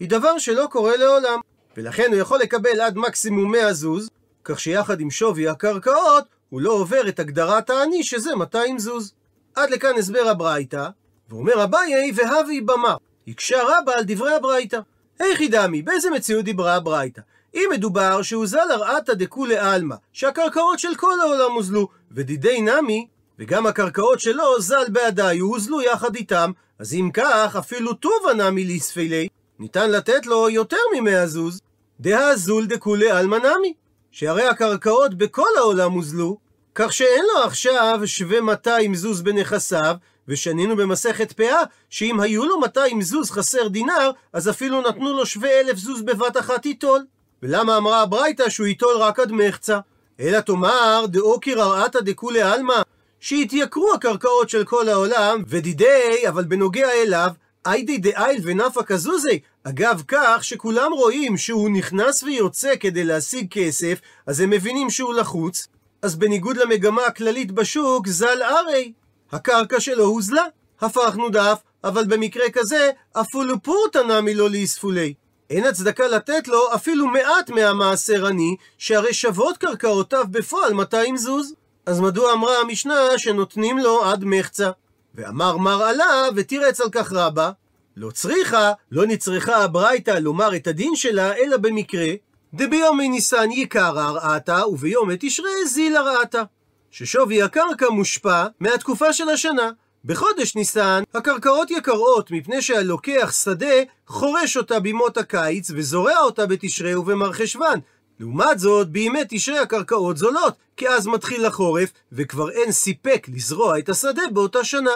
היא 0.00 0.08
דבר 0.08 0.38
שלא 0.38 0.66
קורה 0.70 0.96
לעולם, 0.96 1.40
ולכן 1.76 2.06
הוא 2.08 2.20
יכול 2.20 2.38
לקבל 2.40 2.80
עד 2.80 2.96
מקסימום 2.96 3.52
100 3.52 3.72
זוז, 3.72 4.08
כך 4.44 4.60
שיחד 4.60 5.00
עם 5.00 5.10
שווי 5.10 5.48
הקרקעות, 5.48 6.24
הוא 6.50 6.60
לא 6.60 6.72
עובר 6.72 7.08
את 7.08 7.18
הגדרת 7.20 7.70
העני 7.70 8.02
שזה 8.02 8.34
200 8.34 8.78
זוז. 8.78 9.12
עד 9.54 9.70
לכאן 9.70 9.98
הסבר 9.98 10.28
הברייתא, 10.28 10.88
ואומר 11.28 11.64
אביי 11.64 12.12
והבי 12.14 12.60
במר, 12.60 12.96
הקשה 13.28 13.62
רבה 13.62 13.94
על 13.94 14.04
דברי 14.06 14.34
הברייתא. 14.34 14.80
איך 15.20 15.40
דמי, 15.50 15.82
באיזה 15.82 16.10
מציאות 16.10 16.44
דיברה 16.44 16.74
הברייתא? 16.74 17.20
אם 17.54 17.68
מדובר 17.72 18.22
שהוזל 18.22 18.70
הרעתא 18.70 19.14
דכולי 19.14 19.58
עלמא, 19.58 19.96
שהקרקעות 20.12 20.78
של 20.78 20.94
כל 20.96 21.20
העולם 21.20 21.52
הוזלו, 21.52 21.88
ודידי 22.12 22.60
נמי, 22.60 23.06
וגם 23.38 23.66
הקרקעות 23.66 24.20
שלו 24.20 24.60
זל 24.60 24.88
בעדיי, 24.88 25.38
הוזלו 25.38 25.82
יחד 25.82 26.16
איתם, 26.16 26.50
אז 26.78 26.94
אם 26.94 27.10
כך, 27.14 27.56
אפילו 27.58 27.94
טובה 27.94 28.34
נמי 28.34 28.64
ליספילי, 28.64 29.28
ניתן 29.58 29.90
לתת 29.90 30.26
לו 30.26 30.50
יותר 30.50 30.76
ממאה 30.96 31.26
זוז. 31.26 31.60
דהזול 32.00 32.66
דכולי 32.66 33.10
עלמא 33.10 33.36
נמי, 33.36 33.74
שהרי 34.12 34.46
הקרקעות 34.46 35.14
בכל 35.14 35.48
העולם 35.56 35.92
הוזלו, 35.92 36.38
כך 36.74 36.92
שאין 36.92 37.24
לו 37.34 37.42
עכשיו 37.44 38.00
שווה 38.04 38.40
200 38.40 38.94
זוז 38.94 39.22
בנכסיו, 39.22 39.96
ושנינו 40.28 40.76
במסכת 40.76 41.32
פאה, 41.32 41.62
שאם 41.90 42.20
היו 42.20 42.46
לו 42.46 42.60
200 42.60 43.02
זוז 43.02 43.30
חסר 43.30 43.68
דינר, 43.68 44.10
אז 44.32 44.48
אפילו 44.48 44.80
נתנו 44.80 45.12
לו 45.12 45.26
שווה 45.26 45.60
אלף 45.60 45.76
זוז 45.76 46.02
בבת 46.02 46.36
אחת 46.36 46.66
ייטול. 46.66 47.04
ולמה 47.42 47.76
אמרה 47.76 48.02
הברייתא 48.02 48.48
שהוא 48.48 48.66
ייטול 48.66 48.96
רק 48.96 49.20
עד 49.20 49.32
מחצה? 49.32 49.78
אלא 50.20 50.40
תאמר, 50.40 51.04
דאוקיר 51.08 51.62
ארעתא 51.62 52.00
דכולי 52.00 52.42
עלמא, 52.42 52.82
שהתייקרו 53.20 53.94
הקרקעות 53.94 54.48
של 54.48 54.64
כל 54.64 54.88
העולם, 54.88 55.42
ודידי, 55.48 56.28
אבל 56.28 56.44
בנוגע 56.44 56.90
אליו, 56.92 57.30
איידי 57.68 57.98
דאייל 57.98 58.40
ונפא 58.44 58.82
כזוזי, 58.82 59.38
אגב 59.64 60.02
כך 60.08 60.44
שכולם 60.44 60.92
רואים 60.92 61.36
שהוא 61.36 61.70
נכנס 61.70 62.22
ויוצא 62.22 62.76
כדי 62.80 63.04
להשיג 63.04 63.46
כסף, 63.50 64.00
אז 64.26 64.40
הם 64.40 64.50
מבינים 64.50 64.90
שהוא 64.90 65.14
לחוץ, 65.14 65.68
אז 66.02 66.16
בניגוד 66.16 66.56
למגמה 66.56 67.06
הכללית 67.06 67.52
בשוק, 67.52 68.06
זל 68.08 68.42
ארי. 68.42 68.92
הקרקע 69.32 69.80
שלו 69.80 70.04
הוזלה. 70.04 70.42
הפכנו 70.80 71.28
דף, 71.28 71.58
אבל 71.84 72.04
במקרה 72.04 72.50
כזה, 72.50 72.90
אפילו 73.12 73.62
פורתא 73.62 73.98
נמי 73.98 74.34
לא 74.34 74.50
ליספולי. 74.50 75.14
אין 75.50 75.64
הצדקה 75.64 76.06
לתת 76.06 76.48
לו 76.48 76.74
אפילו 76.74 77.06
מעט 77.06 77.50
מהמעשר 77.50 78.26
עני, 78.26 78.56
שהרי 78.78 79.14
שוות 79.14 79.56
קרקעותיו 79.56 80.24
בפועל 80.30 80.72
200 80.72 81.16
זוז. 81.16 81.54
אז 81.86 82.00
מדוע 82.00 82.32
אמרה 82.32 82.60
המשנה 82.60 83.18
שנותנים 83.18 83.78
לו 83.78 84.04
עד 84.04 84.24
מחצה? 84.24 84.70
ואמר 85.14 85.56
מר 85.56 85.82
עלה, 85.82 86.28
ותירץ 86.36 86.80
על 86.80 86.90
כך 86.90 87.12
רבה, 87.12 87.50
לא 87.96 88.10
צריכה, 88.10 88.72
לא 88.92 89.06
נצרכה 89.06 89.56
הברייתא 89.56 90.10
לומר 90.10 90.56
את 90.56 90.66
הדין 90.66 90.96
שלה, 90.96 91.34
אלא 91.36 91.56
במקרה, 91.56 92.08
דביומי 92.54 93.08
ניסן 93.08 93.50
יקר 93.50 93.98
הרעתה, 93.98 94.66
וביום 94.66 95.10
תשרי 95.20 95.66
זיל 95.66 95.96
הרעתה. 95.96 96.42
ששווי 96.90 97.42
הקרקע 97.42 97.88
מושפע 97.90 98.46
מהתקופה 98.60 99.12
של 99.12 99.28
השנה. 99.28 99.70
בחודש 100.04 100.56
ניסן 100.56 101.02
הקרקעות 101.14 101.70
יקרות 101.70 102.30
מפני 102.30 102.62
שהלוקח 102.62 103.32
שדה 103.44 103.82
חורש 104.06 104.56
אותה 104.56 104.80
בימות 104.80 105.16
הקיץ 105.16 105.70
וזורע 105.74 106.18
אותה 106.18 106.46
בתשרי 106.46 106.94
ובמרחשוון. 106.94 107.80
לעומת 108.20 108.58
זאת, 108.58 108.88
בימי 108.88 109.20
תשרי 109.28 109.58
הקרקעות 109.58 110.16
זולות, 110.16 110.54
כי 110.76 110.88
אז 110.88 111.06
מתחיל 111.06 111.46
החורף, 111.46 111.92
וכבר 112.12 112.50
אין 112.50 112.72
סיפק 112.72 113.26
לזרוע 113.34 113.78
את 113.78 113.88
השדה 113.88 114.22
באותה 114.32 114.64
שנה. 114.64 114.90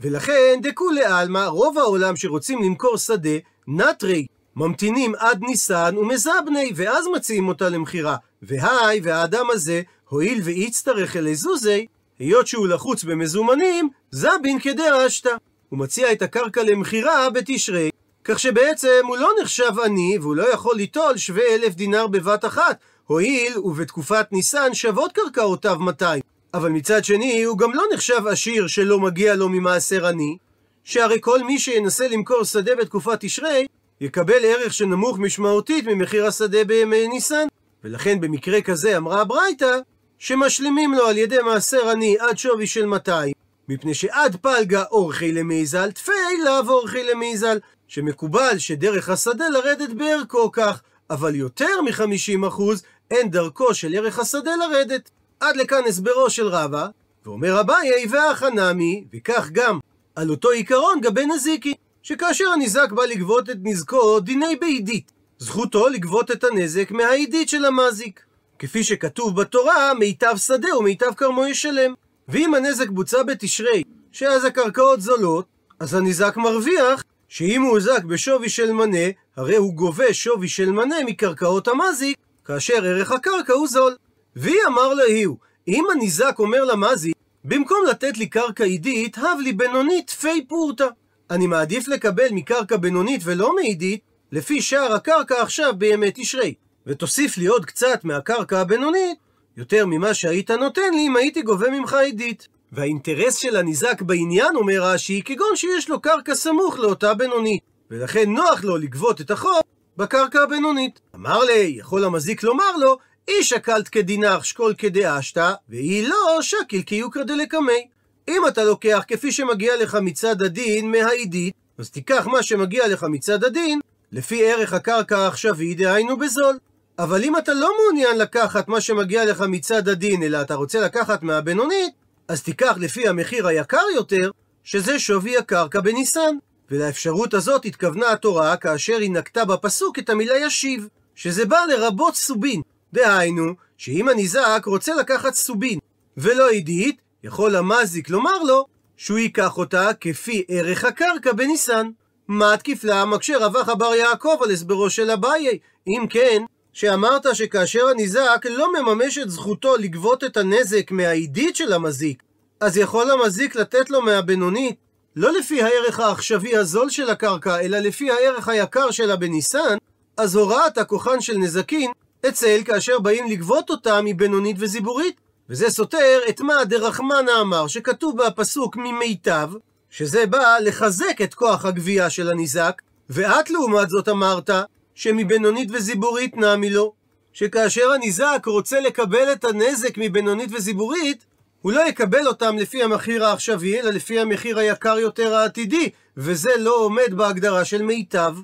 ולכן, 0.00 0.60
דכולי 0.62 1.04
עלמא, 1.04 1.44
רוב 1.44 1.78
העולם 1.78 2.16
שרוצים 2.16 2.62
למכור 2.62 2.96
שדה, 2.96 3.38
נטרי, 3.68 4.26
ממתינים 4.56 5.12
עד 5.18 5.42
ניסן 5.42 5.96
ומזבני, 5.96 6.72
ואז 6.76 7.06
מציעים 7.16 7.48
אותה 7.48 7.68
למכירה. 7.68 8.16
והי, 8.42 9.00
והאדם 9.02 9.46
הזה, 9.50 9.82
הואיל 10.08 10.40
ואיצטרך 10.44 11.16
אלי 11.16 11.34
זוזי, 11.34 11.86
היות 12.18 12.46
שהוא 12.46 12.68
לחוץ 12.68 13.04
במזומנים, 13.04 13.88
זבין 14.10 14.60
כדרשתא. 14.60 15.34
הוא 15.68 15.78
מציע 15.78 16.12
את 16.12 16.22
הקרקע 16.22 16.62
למכירה 16.62 17.30
בתשרי, 17.30 17.90
כך 18.30 18.38
שבעצם 18.38 19.00
הוא 19.06 19.16
לא 19.16 19.30
נחשב 19.42 19.72
עני, 19.84 20.18
והוא 20.20 20.36
לא 20.36 20.52
יכול 20.52 20.76
ליטול 20.76 21.16
שווה 21.16 21.42
אלף 21.54 21.74
דינר 21.74 22.06
בבת 22.06 22.44
אחת, 22.44 22.78
הואיל 23.06 23.58
ובתקופת 23.58 24.26
ניסן 24.32 24.74
שוות 24.74 25.12
קרקעותיו 25.12 25.76
200. 25.80 26.22
אבל 26.54 26.70
מצד 26.70 27.04
שני, 27.04 27.42
הוא 27.42 27.58
גם 27.58 27.74
לא 27.74 27.82
נחשב 27.94 28.26
עשיר 28.26 28.66
שלא 28.66 29.00
מגיע 29.00 29.34
לו 29.34 29.48
ממעשר 29.48 30.06
עני, 30.06 30.36
שהרי 30.84 31.18
כל 31.20 31.42
מי 31.42 31.58
שינסה 31.58 32.08
למכור 32.08 32.44
שדה 32.44 32.74
בתקופת 32.74 33.20
תשרי, 33.20 33.66
יקבל 34.00 34.44
ערך 34.44 34.74
שנמוך 34.74 35.18
משמעותית 35.18 35.86
ממחיר 35.86 36.26
השדה 36.26 36.64
בימי 36.64 37.08
ניסן. 37.08 37.46
ולכן 37.84 38.20
במקרה 38.20 38.60
כזה 38.60 38.96
אמרה 38.96 39.20
הברייתא, 39.20 39.78
שמשלימים 40.18 40.94
לו 40.94 41.06
על 41.06 41.18
ידי 41.18 41.38
מעשר 41.38 41.88
עני 41.88 42.16
עד 42.20 42.38
שווי 42.38 42.66
של 42.66 42.86
200, 42.86 43.32
מפני 43.68 43.94
שעד 43.94 44.36
פלגה 44.36 44.84
אורחי 44.90 45.32
למיזל, 45.32 45.90
תפי 45.90 46.12
לאו 46.44 46.68
אורחי 46.68 47.04
למיזל, 47.04 47.58
שמקובל 47.88 48.58
שדרך 48.58 49.08
השדה 49.08 49.48
לרדת 49.48 49.90
בערכו 49.90 50.52
כך, 50.52 50.82
אבל 51.10 51.34
יותר 51.34 51.80
מ-50% 51.80 52.62
אין 53.10 53.30
דרכו 53.30 53.74
של 53.74 53.94
ערך 53.94 54.18
השדה 54.18 54.50
לרדת. 54.56 55.10
עד 55.40 55.56
לכאן 55.56 55.82
הסברו 55.88 56.30
של 56.30 56.48
רבא, 56.48 56.86
ואומר 57.26 57.60
אביי 57.60 58.06
והחנמי, 58.10 59.04
וכך 59.14 59.48
גם 59.52 59.78
על 60.16 60.30
אותו 60.30 60.50
עיקרון 60.50 61.00
גבי 61.00 61.26
נזיקי, 61.26 61.74
שכאשר 62.02 62.48
הניזק 62.48 62.92
בא 62.92 63.04
לגבות 63.04 63.50
את 63.50 63.56
נזקו 63.62 64.20
דיני 64.20 64.56
בעידית, 64.56 65.12
זכותו 65.38 65.88
לגבות 65.88 66.30
את 66.30 66.44
הנזק 66.44 66.90
מהעידית 66.90 67.48
של 67.48 67.64
המזיק. 67.64 68.24
כפי 68.58 68.84
שכתוב 68.84 69.40
בתורה, 69.40 69.94
מיטב 69.94 70.36
שדה 70.36 70.76
ומיטב 70.78 71.14
כרמו 71.16 71.46
ישלם. 71.46 71.94
ואם 72.28 72.54
הנזק 72.54 72.88
בוצע 72.88 73.22
בתשרי, 73.22 73.82
שאז 74.12 74.44
הקרקעות 74.44 75.00
זולות, 75.00 75.46
אז 75.80 75.94
הניזק 75.94 76.36
מרוויח 76.36 77.02
שאם 77.28 77.62
הוא 77.62 77.70
הוזק 77.70 78.04
בשווי 78.04 78.48
של 78.48 78.72
מנה, 78.72 79.06
הרי 79.36 79.56
הוא 79.56 79.74
גובה 79.74 80.14
שווי 80.14 80.48
של 80.48 80.70
מנה 80.70 80.96
מקרקעות 81.06 81.68
המזיק, 81.68 82.16
כאשר 82.44 82.84
ערך 82.84 83.12
הקרקע 83.12 83.52
הוא 83.52 83.68
זול. 83.68 83.96
והיא 84.36 84.58
אמר 84.66 84.94
להיהו, 84.94 85.36
אם 85.68 85.84
הניזק 85.92 86.34
אומר 86.38 86.64
למזיק, 86.64 87.14
במקום 87.44 87.78
לתת 87.90 88.16
לי 88.16 88.26
קרקע 88.26 88.64
עידית, 88.64 89.18
הב 89.18 89.38
לי 89.42 89.52
בינונית 89.52 90.10
פי 90.10 90.44
פורתא. 90.48 90.86
אני 91.30 91.46
מעדיף 91.46 91.88
לקבל 91.88 92.28
מקרקע 92.30 92.76
בינונית 92.76 93.20
ולא 93.24 93.54
מעידית, 93.54 94.00
לפי 94.32 94.62
שער 94.62 94.94
הקרקע 94.94 95.42
עכשיו 95.42 95.72
בימי 95.78 96.10
תשרי. 96.14 96.54
ותוסיף 96.86 97.38
לי 97.38 97.46
עוד 97.46 97.66
קצת 97.66 98.04
מהקרקע 98.04 98.60
הבינונית, 98.60 99.18
יותר 99.58 99.86
ממה 99.86 100.14
שהיית 100.14 100.50
נותן 100.50 100.94
לי 100.94 101.06
אם 101.06 101.16
הייתי 101.16 101.42
גובה 101.42 101.70
ממך 101.70 101.94
עידית. 101.94 102.48
והאינטרס 102.72 103.36
של 103.36 103.56
הניזק 103.56 104.02
בעניין, 104.02 104.56
אומר 104.56 104.82
רש"י, 104.82 105.22
כגון 105.24 105.56
שיש 105.56 105.88
לו 105.88 106.00
קרקע 106.00 106.34
סמוך 106.34 106.78
לאותה 106.78 107.14
בינונית, 107.14 107.62
ולכן 107.90 108.30
נוח 108.30 108.64
לו 108.64 108.76
לגבות 108.76 109.20
את 109.20 109.30
החוב 109.30 109.60
בקרקע 109.96 110.42
הבינונית. 110.42 111.00
אמר 111.14 111.44
לי, 111.44 111.74
יכול 111.78 112.04
המזיק 112.04 112.42
לומר 112.42 112.76
לו, 112.76 112.98
אי 113.28 113.44
שקלת 113.44 113.88
כדינר 113.88 114.42
שקול 114.42 114.74
כדאשתא, 114.78 115.52
והיא 115.68 116.08
לא 116.08 116.38
שקיל 116.40 116.82
כיוקרא 116.82 117.22
דלקמי. 117.22 117.88
אם 118.28 118.46
אתה 118.48 118.64
לוקח 118.64 119.04
כפי 119.08 119.32
שמגיע 119.32 119.76
לך 119.76 119.98
מצד 120.02 120.42
הדין 120.42 120.90
מהעידית, 120.90 121.54
אז 121.78 121.90
תיקח 121.90 122.26
מה 122.26 122.42
שמגיע 122.42 122.88
לך 122.88 123.06
מצד 123.10 123.44
הדין, 123.44 123.80
לפי 124.12 124.52
ערך 124.52 124.72
הקרקע 124.72 125.18
העכשווי, 125.18 125.74
דהיינו 125.74 126.16
בזול. 126.16 126.58
אבל 126.98 127.24
אם 127.24 127.36
אתה 127.36 127.54
לא 127.54 127.70
מעוניין 127.82 128.18
לקחת 128.18 128.68
מה 128.68 128.80
שמגיע 128.80 129.24
לך 129.24 129.44
מצד 129.48 129.88
הדין, 129.88 130.22
אלא 130.22 130.40
אתה 130.40 130.54
רוצה 130.54 130.80
לקחת 130.80 131.22
מהבינונית, 131.22 131.94
אז 132.28 132.42
תיקח 132.42 132.74
לפי 132.80 133.08
המחיר 133.08 133.46
היקר 133.46 133.84
יותר, 133.94 134.30
שזה 134.64 134.98
שווי 134.98 135.36
הקרקע 135.36 135.80
בניסן. 135.80 136.36
ולאפשרות 136.70 137.34
הזאת 137.34 137.64
התכוונה 137.64 138.12
התורה 138.12 138.56
כאשר 138.56 138.96
היא 138.96 139.10
נקטה 139.10 139.44
בפסוק 139.44 139.98
את 139.98 140.10
המילה 140.10 140.36
ישיב, 140.36 140.88
שזה 141.14 141.46
בא 141.46 141.58
לרבות 141.68 142.14
סובין. 142.14 142.62
דהיינו, 142.92 143.54
שאם 143.76 144.08
הניזק 144.08 144.62
רוצה 144.66 144.94
לקחת 144.94 145.34
סובין 145.34 145.78
ולא 146.16 146.50
עידית, 146.50 147.00
יכול 147.24 147.56
המזיק 147.56 148.10
לומר 148.10 148.42
לו 148.42 148.66
שהוא 148.96 149.18
ייקח 149.18 149.58
אותה 149.58 149.90
כפי 150.00 150.44
ערך 150.48 150.84
הקרקע 150.84 151.32
בניסן. 151.32 151.90
מה 152.28 152.56
תקיפלה 152.56 153.04
מקשה 153.04 153.46
רווח 153.46 153.68
אבר 153.68 153.94
יעקב 153.94 154.36
על 154.42 154.50
הסברו 154.50 154.90
של 154.90 155.10
אביי? 155.10 155.58
אם 155.88 156.06
כן, 156.10 156.42
שאמרת 156.78 157.26
שכאשר 157.32 157.86
הניזק 157.86 158.46
לא 158.50 158.72
מממש 158.72 159.18
את 159.18 159.30
זכותו 159.30 159.76
לגבות 159.76 160.24
את 160.24 160.36
הנזק 160.36 160.90
מהעידית 160.90 161.56
של 161.56 161.72
המזיק, 161.72 162.22
אז 162.60 162.76
יכול 162.76 163.10
המזיק 163.10 163.56
לתת 163.56 163.90
לו 163.90 164.02
מהבינונית, 164.02 164.76
לא 165.16 165.32
לפי 165.32 165.62
הערך 165.62 166.00
העכשווי 166.00 166.56
הזול 166.56 166.90
של 166.90 167.10
הקרקע, 167.10 167.60
אלא 167.60 167.78
לפי 167.78 168.10
הערך 168.10 168.48
היקר 168.48 168.90
שלה 168.90 169.16
בניסן, 169.16 169.76
אז 170.16 170.36
הוראת 170.36 170.78
הכוחן 170.78 171.20
של 171.20 171.36
נזקין 171.36 171.90
אצל 172.28 172.60
כאשר 172.64 172.98
באים 172.98 173.30
לגבות 173.30 173.70
אותה 173.70 174.00
מבינונית 174.04 174.56
וזיבורית. 174.58 175.16
וזה 175.50 175.70
סותר 175.70 176.20
את 176.28 176.40
מה 176.40 176.64
דרחמנה 176.64 177.40
אמר, 177.40 177.66
שכתוב 177.66 178.22
בפסוק 178.22 178.76
ממיטב, 178.76 179.50
שזה 179.90 180.26
בא 180.26 180.56
לחזק 180.60 181.22
את 181.22 181.34
כוח 181.34 181.64
הגבייה 181.64 182.10
של 182.10 182.30
הניזק, 182.30 182.82
ואת 183.10 183.50
לעומת 183.50 183.88
זאת 183.88 184.08
אמרת, 184.08 184.50
שמבינונית 184.98 185.68
וזיבורית 185.72 186.36
נמי 186.36 186.70
לו, 186.70 186.92
שכאשר 187.32 187.90
הניזק 187.92 188.42
רוצה 188.46 188.80
לקבל 188.80 189.32
את 189.32 189.44
הנזק 189.44 189.98
מבינונית 189.98 190.50
וזיבורית, 190.52 191.24
הוא 191.62 191.72
לא 191.72 191.88
יקבל 191.88 192.26
אותם 192.26 192.58
לפי 192.58 192.82
המחיר 192.82 193.24
העכשווי, 193.24 193.80
אלא 193.80 193.90
לפי 193.90 194.20
המחיר 194.20 194.58
היקר 194.58 194.98
יותר 194.98 195.34
העתידי, 195.34 195.90
וזה 196.16 196.50
לא 196.58 196.76
עומד 196.76 197.14
בהגדרה 197.14 197.64
של 197.64 197.82
מיטב. 197.82 198.34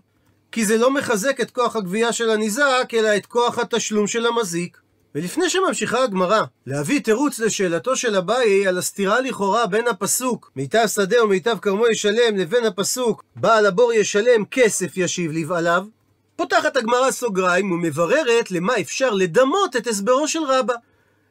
כי 0.52 0.64
זה 0.64 0.76
לא 0.76 0.90
מחזק 0.90 1.40
את 1.40 1.50
כוח 1.50 1.76
הגבייה 1.76 2.12
של 2.12 2.30
הניזק, 2.30 2.92
אלא 2.94 3.16
את 3.16 3.26
כוח 3.26 3.58
התשלום 3.58 4.06
של 4.06 4.26
המזיק. 4.26 4.78
ולפני 5.14 5.50
שממשיכה 5.50 6.02
הגמרא 6.02 6.42
להביא 6.66 7.00
תירוץ 7.00 7.38
לשאלתו 7.38 7.96
של 7.96 8.16
אביי 8.16 8.66
על 8.66 8.78
הסתירה 8.78 9.20
לכאורה 9.20 9.66
בין 9.66 9.88
הפסוק 9.88 10.52
מיטב 10.56 10.86
שדה 10.86 11.24
ומיטב 11.24 11.58
כרמו 11.62 11.88
ישלם 11.88 12.36
לבין 12.36 12.64
הפסוק 12.64 13.24
בעל 13.36 13.66
הבור 13.66 13.92
ישלם 13.92 14.44
כסף 14.50 14.96
ישיב 14.96 15.32
לבעליו, 15.32 15.84
פותחת 16.36 16.76
הגמרא 16.76 17.10
סוגריים 17.10 17.72
ומבררת 17.72 18.50
למה 18.50 18.80
אפשר 18.80 19.10
לדמות 19.10 19.76
את 19.76 19.86
הסברו 19.86 20.28
של 20.28 20.44
רבא. 20.44 20.74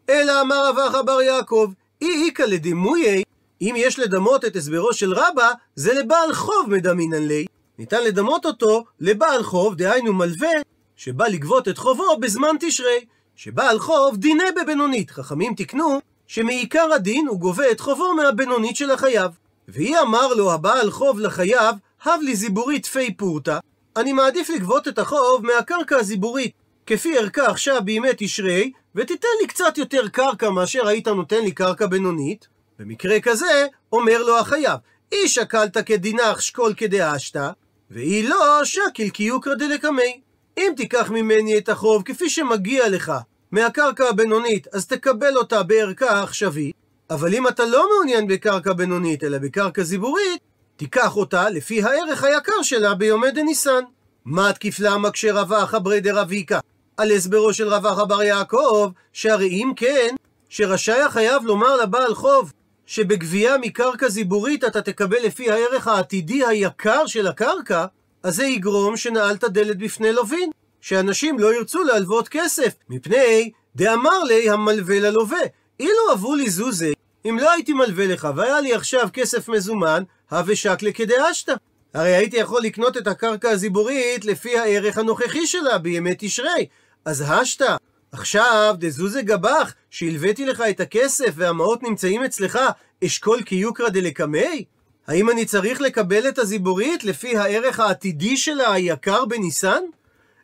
אלא 0.10 0.42
אמר 0.42 0.70
רב 0.70 0.78
אחא 0.80 1.02
בר 1.02 1.22
יעקב, 1.22 1.72
אי 2.02 2.26
איכא 2.26 2.44
לדימויי, 2.44 3.24
אם 3.62 3.74
יש 3.78 4.00
לדמות 4.00 4.46
את 4.46 4.56
הסברו 4.56 4.94
של 4.94 5.14
רבא, 5.14 5.52
זה 5.76 5.94
לבעל 5.94 6.34
חוב 6.34 6.66
מדמינן 6.68 7.28
לי. 7.28 7.46
ניתן 7.80 8.04
לדמות 8.04 8.46
אותו 8.46 8.84
לבעל 9.00 9.44
חוב, 9.44 9.76
דהיינו 9.76 10.14
מלווה, 10.14 10.50
שבא 10.96 11.28
לגבות 11.28 11.68
את 11.68 11.78
חובו 11.78 12.18
בזמן 12.20 12.56
תשרי. 12.60 13.06
שבעל 13.36 13.80
חוב 13.80 14.18
דיני 14.18 14.44
בבינונית. 14.62 15.12
חכמים 15.12 15.56
תיקנו 15.56 16.00
שמעיקר 16.28 16.94
הדין 16.94 17.28
הוא 17.28 17.40
גובה 17.40 17.72
את 17.72 17.80
חובו 17.80 18.14
מהבינונית 18.14 18.76
של 18.76 18.92
החייב. 18.92 19.32
והיא 19.68 19.98
אמר 20.00 20.34
לו 20.34 20.54
הבעל 20.54 20.92
חוב 20.92 21.20
לחייב, 21.20 21.76
הב 22.04 22.22
לי 22.22 22.36
זיבורית 22.36 22.86
פי 22.86 23.14
פורתא, 23.14 23.60
אני 23.98 24.14
מעדיף 24.14 24.50
לגבות 24.50 24.88
את 24.88 25.00
החוב 25.00 25.46
מהקרקע 25.46 25.98
הזיבורית, 25.98 26.52
כפי 26.86 27.18
ערכה 27.18 27.46
עכשיו 27.46 27.82
בימי 27.86 28.10
תשרי, 28.18 28.72
ותיתן 28.96 29.28
לי 29.42 29.48
קצת 29.48 29.78
יותר 29.78 30.08
קרקע 30.08 30.50
מאשר 30.50 30.88
היית 30.88 31.08
נותן 31.08 31.42
לי 31.42 31.52
קרקע 31.52 31.88
בינונית. 31.88 32.48
במקרה 32.80 33.20
כזה, 33.20 33.68
אומר 33.92 34.24
לו 34.24 34.40
החייב, 34.40 34.80
אי 35.12 35.28
שקלת 35.28 35.78
כדינך 35.78 36.42
שקול 36.42 36.74
כדאשתא, 36.78 37.50
ואי 37.92 38.24
לא 38.24 38.62
שקיל 38.64 39.10
קיוקרא 39.10 39.56
דלקמי. 39.56 40.22
אם 40.58 40.74
תיקח 40.78 41.12
ממני 41.12 41.58
את 41.58 41.70
החוב 41.70 42.04
כפי 42.04 42.30
שמגיע 42.30 42.90
לך 42.90 43.12
מהקרקע 43.52 44.10
הבינונית, 44.10 44.68
אז 44.68 44.88
תקבל 44.88 45.38
אותה 45.38 45.64
בערכה 45.64 46.10
העכשווית, 46.10 46.76
אבל 47.10 47.36
אם 47.36 47.48
אתה 47.48 47.66
לא 47.66 47.88
מעוניין 47.94 48.28
בקרקע 48.28 48.74
בינונית, 48.74 49.24
אלא 49.24 49.38
בקרקע 49.38 49.84
זיבורית, 49.84 50.42
תיקח 50.84 51.18
אותה 51.18 51.50
לפי 51.50 51.84
הערך 51.84 52.24
היקר 52.24 52.62
שלה 52.62 52.94
ביומי 52.94 53.32
דניסן. 53.32 53.84
מה 54.26 54.54
תקיף 54.54 54.80
למה 54.80 55.12
כשרבה 55.12 55.66
חברי 55.66 56.00
דרביקה? 56.00 56.60
על 56.98 57.12
הסברו 57.12 57.54
של 57.54 57.68
רב 57.68 57.86
אחא 57.86 58.04
בר 58.04 58.24
יעקב, 58.24 58.90
שהרי 59.14 59.48
אם 59.48 59.72
כן, 59.76 60.16
שרשאי 60.50 61.02
החייב 61.02 61.44
לומר 61.44 61.76
לבעל 61.76 62.16
חוב, 62.16 62.52
שבגבייה 62.86 63.58
מקרקע 63.58 64.10
זיבורית 64.10 64.64
אתה 64.64 64.82
תקבל 64.82 65.18
לפי 65.26 65.52
הערך 65.52 65.88
העתידי 65.88 66.46
היקר 66.46 67.08
של 67.08 67.28
הקרקע, 67.28 67.86
אז 68.24 68.36
זה 68.36 68.46
יגרום 68.46 68.98
שנעלת 68.98 69.44
דלת 69.44 69.78
בפני 69.78 70.14
לווין, 70.14 70.50
שאנשים 70.82 71.40
לא 71.40 71.56
ירצו 71.56 71.84
להלוות 71.84 72.28
כסף, 72.28 72.74
מפני 72.90 73.52
דאמר 73.76 74.24
לי 74.24 74.50
המלווה 74.50 75.00
ללווה. 75.00 75.42
אילו 75.80 76.14
אבו 76.14 76.36
לי 76.36 76.50
זוזי, 76.50 76.94
אם 77.26 77.38
לא 77.42 77.52
הייתי 77.52 77.74
מלווה 77.74 78.08
לך 78.08 78.28
והיה 78.36 78.62
לי 78.62 78.74
עכשיו 78.74 79.10
כסף 79.14 79.50
מזומן, 79.50 80.04
הווה 80.34 80.56
שקלה 80.56 80.92
כדאשתא. 80.92 81.54
הרי 81.94 82.16
הייתי 82.16 82.38
יכול 82.38 82.62
לקנות 82.62 82.98
את 82.98 83.08
הקרקע 83.08 83.50
הזיבורית 83.50 84.26
לפי 84.26 84.58
הערך 84.60 84.98
הנוכחי 84.98 85.48
שלה 85.48 85.78
בימי 85.78 86.14
תשרי. 86.18 86.66
אז 87.06 87.24
השתא, 87.28 87.76
עכשיו 88.12 88.76
דזוזה 88.78 89.22
גבח, 89.22 89.74
שהלוויתי 89.90 90.46
לך 90.46 90.64
את 90.70 90.80
הכסף 90.80 91.34
והמעות 91.36 91.84
נמצאים 91.84 92.24
אצלך, 92.24 92.60
אשכול 93.06 93.42
קיוקרא 93.42 93.90
דלקמי? 93.90 94.66
האם 95.08 95.30
אני 95.30 95.46
צריך 95.46 95.82
לקבל 95.82 96.30
את 96.30 96.40
הזיבורית 96.40 97.04
לפי 97.04 97.38
הערך 97.38 97.80
העתידי 97.80 98.38
שלה 98.38 98.74
היקר 98.74 99.26
בניסן? 99.26 99.84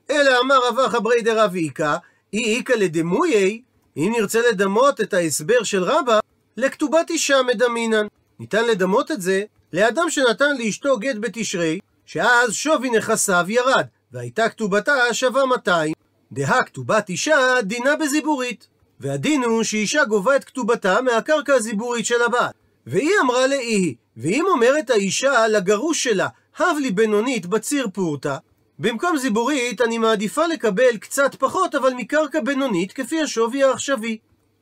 אלא 0.09 0.39
אמר 0.39 0.59
רבא 0.67 0.87
חברי 0.87 1.21
דרב 1.21 1.55
איכא, 1.55 1.95
אי 2.33 2.57
איכא 2.57 2.73
לדמויי, 2.73 3.61
אם 3.97 4.13
נרצה 4.17 4.39
לדמות 4.51 5.01
את 5.01 5.13
ההסבר 5.13 5.63
של 5.63 5.83
רבא, 5.83 6.19
לכתובת 6.57 7.09
אישה 7.09 7.41
מדמינן. 7.47 8.07
ניתן 8.39 8.65
לדמות 8.65 9.11
את 9.11 9.21
זה 9.21 9.43
לאדם 9.73 10.09
שנתן 10.09 10.57
לאשתו 10.57 10.97
גט 10.97 11.15
בתשרי, 11.19 11.79
שאז 12.05 12.53
שווי 12.53 12.89
נכסיו 12.89 13.45
ירד, 13.47 13.85
והייתה 14.11 14.49
כתובתה 14.49 15.13
שווה 15.13 15.45
200. 15.45 15.93
דהה 16.31 16.63
כתובת 16.63 17.09
אישה 17.09 17.37
דינה 17.63 17.95
בזיבורית. 17.95 18.67
והדין 18.99 19.43
הוא 19.43 19.63
שאישה 19.63 20.05
גובה 20.05 20.35
את 20.35 20.43
כתובתה 20.43 21.01
מהקרקע 21.01 21.53
הזיבורית 21.53 22.05
של 22.05 22.21
הבעל. 22.21 22.51
והיא 22.87 23.11
אמרה 23.21 23.47
לאי, 23.47 23.95
ואם 24.17 24.45
אומרת 24.47 24.89
האישה 24.89 25.47
לגרוש 25.47 26.03
שלה, 26.03 26.27
הב 26.57 26.77
לי 26.81 26.91
בינונית 26.91 27.45
בציר 27.45 27.87
פורתא, 27.93 28.37
במקום 28.79 29.17
זיבורית 29.17 29.81
אני 29.81 29.97
מעדיפה 29.97 30.47
לקבל 30.47 30.97
קצת 30.97 31.35
פחות, 31.35 31.75
אבל 31.75 31.93
מקרקע 31.93 32.39
בינונית, 32.41 32.91
כפי 32.91 33.21
השווי 33.21 33.63
העכשווי. 33.63 34.17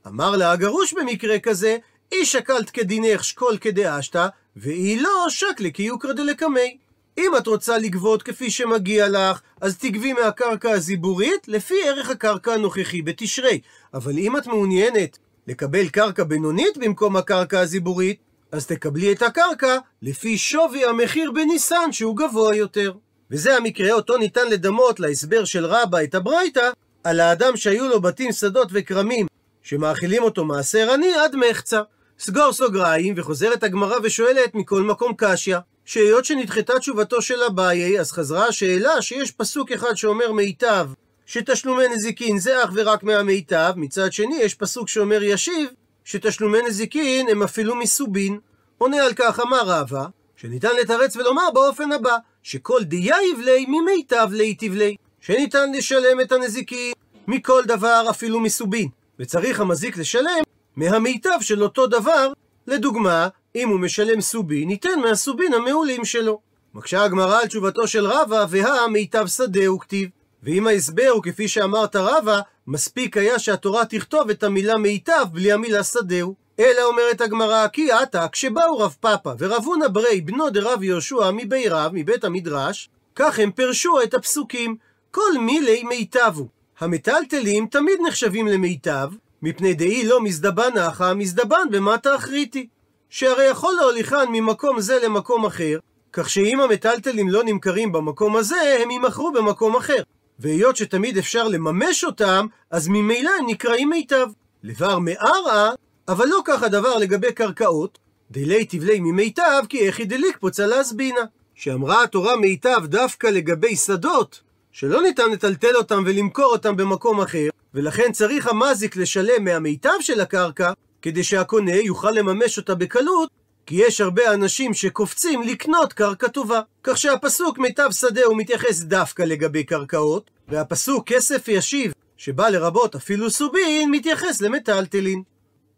אמר 0.07 0.35
לה 0.35 0.51
הגרוש 0.51 0.93
במקרה 0.93 1.39
כזה, 1.39 1.77
אי 2.11 2.25
שקלת 2.25 2.69
כדינך 2.69 3.23
שקול 3.23 3.57
כדאשתא, 3.57 4.27
ואי 4.61 4.99
לא 4.99 5.25
שקלה 5.29 5.69
קיוקרא 5.69 6.13
דלקמי. 6.13 6.77
אם 7.17 7.31
את 7.37 7.47
רוצה 7.47 7.77
לגבות 7.77 8.23
כפי 8.23 8.51
שמגיע 8.51 9.09
לך, 9.09 9.41
אז 9.61 9.77
תגבי 9.77 10.13
מהקרקע 10.13 10.71
הזיבורית 10.71 11.47
לפי 11.47 11.75
ערך 11.85 12.09
הקרקע 12.09 12.53
הנוכחי 12.53 13.01
בתשרי. 13.01 13.59
אבל 13.93 14.17
אם 14.17 14.37
את 14.37 14.47
מעוניינת 14.47 15.17
לקבל 15.47 15.89
קרקע 15.89 16.23
בינונית 16.23 16.77
במקום 16.77 17.17
הקרקע 17.17 17.59
הזיבורית, 17.59 18.19
אז 18.51 18.65
תקבלי 18.65 19.11
את 19.11 19.21
הקרקע 19.21 19.77
לפי 20.01 20.37
שווי 20.37 20.85
המחיר 20.85 21.31
בניסן 21.31 21.91
שהוא 21.91 22.17
גבוה 22.17 22.55
יותר. 22.55 22.93
וזה 23.31 23.55
המקרה 23.57 23.91
אותו 23.91 24.17
ניתן 24.17 24.47
לדמות 24.49 24.99
להסבר 24.99 25.45
של 25.45 25.65
רבא 25.65 26.03
את 26.03 26.15
הברייתא 26.15 26.69
על 27.03 27.19
האדם 27.19 27.57
שהיו 27.57 27.87
לו 27.87 28.01
בתים, 28.01 28.31
שדות 28.31 28.67
וכרמים 28.71 29.25
שמאכילים 29.61 30.23
אותו 30.23 30.45
מעשר 30.45 30.91
עני 30.93 31.13
עד 31.13 31.35
מחצה. 31.35 31.81
סגור 32.19 32.53
סוגריים 32.53 33.13
וחוזרת 33.17 33.63
הגמרא 33.63 33.97
ושואלת 34.03 34.55
מכל 34.55 34.81
מקום 34.81 35.13
קשיא 35.17 35.57
שהיות 35.85 36.25
שנדחתה 36.25 36.79
תשובתו 36.79 37.21
של 37.21 37.43
אביי 37.43 37.99
אז 37.99 38.11
חזרה 38.11 38.47
השאלה 38.47 39.01
שיש 39.01 39.31
פסוק 39.31 39.71
אחד 39.71 39.95
שאומר 39.95 40.31
מיטב 40.31 40.89
שתשלומי 41.25 41.87
נזיקין 41.87 42.39
זה 42.39 42.63
אך 42.63 42.69
ורק 42.73 43.03
מהמיטב 43.03 43.73
מצד 43.75 44.13
שני 44.13 44.35
יש 44.41 44.55
פסוק 44.55 44.89
שאומר 44.89 45.23
ישיב 45.23 45.69
שתשלומי 46.03 46.61
נזיקין 46.61 47.29
הם 47.29 47.43
אפילו 47.43 47.75
מסובין. 47.75 48.39
עונה 48.77 49.03
על 49.03 49.13
כך 49.15 49.39
אמר 49.39 49.61
רבא 49.65 50.05
שניתן 50.35 50.69
לתרץ 50.81 51.15
ולומר 51.15 51.51
באופן 51.53 51.91
הבא, 51.91 52.17
שכל 52.43 52.83
דיהיב 52.83 53.39
ליה 53.43 53.65
ממיטב 53.67 54.27
ליתיב 54.31 54.75
ליה, 54.75 54.95
שניתן 55.21 55.71
לשלם 55.71 56.21
את 56.21 56.31
הנזיקין 56.31 56.93
מכל 57.27 57.63
דבר 57.65 58.05
אפילו 58.09 58.39
מסובין, 58.39 58.87
וצריך 59.19 59.59
המזיק 59.59 59.97
לשלם 59.97 60.43
מהמיטב 60.77 61.41
של 61.41 61.63
אותו 61.63 61.87
דבר, 61.87 62.31
לדוגמה, 62.67 63.27
אם 63.55 63.69
הוא 63.69 63.79
משלם 63.79 64.21
סובין, 64.21 64.67
ניתן 64.67 64.99
מהסובין 64.99 65.53
המעולים 65.53 66.05
שלו. 66.05 66.39
מקשה 66.73 67.03
הגמרא 67.03 67.39
על 67.39 67.47
תשובתו 67.47 67.87
של 67.87 68.05
רבא, 68.05 68.45
והא 68.49 68.87
מיטב 68.87 69.27
שדהו 69.27 69.79
כתיב. 69.79 70.09
ואם 70.43 70.67
ההסבר 70.67 71.09
הוא 71.13 71.23
כפי 71.23 71.47
שאמרת 71.47 71.95
רבא, 71.95 72.39
מספיק 72.67 73.17
היה 73.17 73.39
שהתורה 73.39 73.85
תכתוב 73.85 74.29
את 74.29 74.43
המילה 74.43 74.77
מיטב 74.77 75.25
בלי 75.31 75.51
המילה 75.51 75.83
שדהו. 75.83 76.35
אלא 76.59 76.83
אומרת 76.83 77.21
הגמרא, 77.21 77.67
כי 77.67 77.91
אתא, 77.91 78.27
כשבאו 78.31 78.77
רב 78.77 78.95
פפא 78.99 79.33
ורב 79.39 79.63
הונא 79.65 79.87
בריה, 79.87 80.21
בנו 80.21 80.49
דרב 80.49 80.83
יהושע 80.83 81.31
מבי 81.31 81.69
רב, 81.69 81.91
מבית 81.93 82.23
המדרש, 82.23 82.89
כך 83.15 83.39
הם 83.39 83.51
פירשו 83.51 84.01
את 84.03 84.13
הפסוקים, 84.13 84.75
כל 85.11 85.37
מילי 85.39 85.83
מיטבו. 85.83 86.47
המטלטלים 86.79 87.67
תמיד 87.67 87.99
נחשבים 88.07 88.47
למיטב, 88.47 89.09
מפני 89.41 89.73
דאי 89.73 90.05
לא 90.05 90.21
מזדבן 90.21 90.69
נחה, 90.75 91.13
מזדבן 91.13 91.67
במטה 91.71 92.15
אחריתי. 92.15 92.67
שהרי 93.09 93.45
יכול 93.45 93.75
להוליכן 93.79 94.31
ממקום 94.31 94.81
זה 94.81 94.99
למקום 95.03 95.45
אחר, 95.45 95.79
כך 96.13 96.29
שאם 96.29 96.59
המטלטלים 96.59 97.29
לא 97.29 97.43
נמכרים 97.43 97.91
במקום 97.91 98.35
הזה, 98.35 98.77
הם 98.83 98.91
יימכרו 98.91 99.31
במקום 99.31 99.75
אחר. 99.75 100.03
והיות 100.39 100.75
שתמיד 100.75 101.17
אפשר 101.17 101.47
לממש 101.47 102.03
אותם, 102.03 102.47
אז 102.71 102.87
ממילא 102.87 103.31
הם 103.39 103.45
נקראים 103.47 103.89
מיטב. 103.89 104.27
לבר 104.63 104.99
מערה, 104.99 105.71
אבל 106.07 106.25
לא 106.27 106.41
כך 106.45 106.63
הדבר 106.63 106.97
לגבי 106.97 107.33
קרקעות, 107.33 107.97
דלי 108.31 108.65
תבלי 108.65 108.99
ממיטב, 108.99 109.63
כי 109.69 109.87
איכי 109.87 110.05
דליק 110.05 110.37
פוצה 110.37 110.65
להסבינה. 110.65 111.21
שאמרה 111.55 112.03
התורה 112.03 112.35
מיטב 112.35 112.85
דווקא 112.85 113.27
לגבי 113.27 113.75
שדות, 113.75 114.41
שלא 114.71 115.01
ניתן 115.01 115.31
לטלטל 115.31 115.75
אותם 115.75 116.03
ולמכור 116.05 116.45
אותם 116.45 116.77
במקום 116.77 117.21
אחר, 117.21 117.49
ולכן 117.77 118.11
צריך 118.11 118.47
המזיק 118.47 118.95
לשלם 118.95 119.43
מהמיטב 119.43 119.89
של 119.99 120.21
הקרקע, 120.21 120.71
כדי 121.01 121.23
שהקונה 121.23 121.75
יוכל 121.75 122.11
לממש 122.11 122.57
אותה 122.57 122.75
בקלות, 122.75 123.29
כי 123.65 123.75
יש 123.75 124.01
הרבה 124.01 124.33
אנשים 124.33 124.73
שקופצים 124.73 125.41
לקנות 125.41 125.93
קרקע 125.93 126.27
טובה. 126.27 126.61
כך 126.83 126.97
שהפסוק 126.97 127.57
מיטב 127.57 127.89
שדה 127.91 128.25
הוא 128.25 128.37
מתייחס 128.37 128.81
דווקא 128.81 129.23
לגבי 129.23 129.63
קרקעות, 129.63 130.29
והפסוק 130.47 131.07
כסף 131.07 131.47
ישיב, 131.47 131.93
שבא 132.17 132.49
לרבות 132.49 132.95
אפילו 132.95 133.29
סובין, 133.29 133.91
מתייחס 133.91 134.41
למטלטלין. 134.41 135.23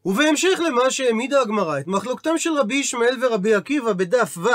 ובהמשך 0.05 0.59
למה 0.67 0.91
שהעמידה 0.91 1.41
הגמרא, 1.41 1.79
את 1.79 1.87
מחלוקתם 1.87 2.37
של 2.37 2.53
רבי 2.53 2.75
ישמעאל 2.75 3.17
ורבי 3.21 3.53
עקיבא 3.53 3.93
בדף 3.93 4.37
ו', 4.37 4.49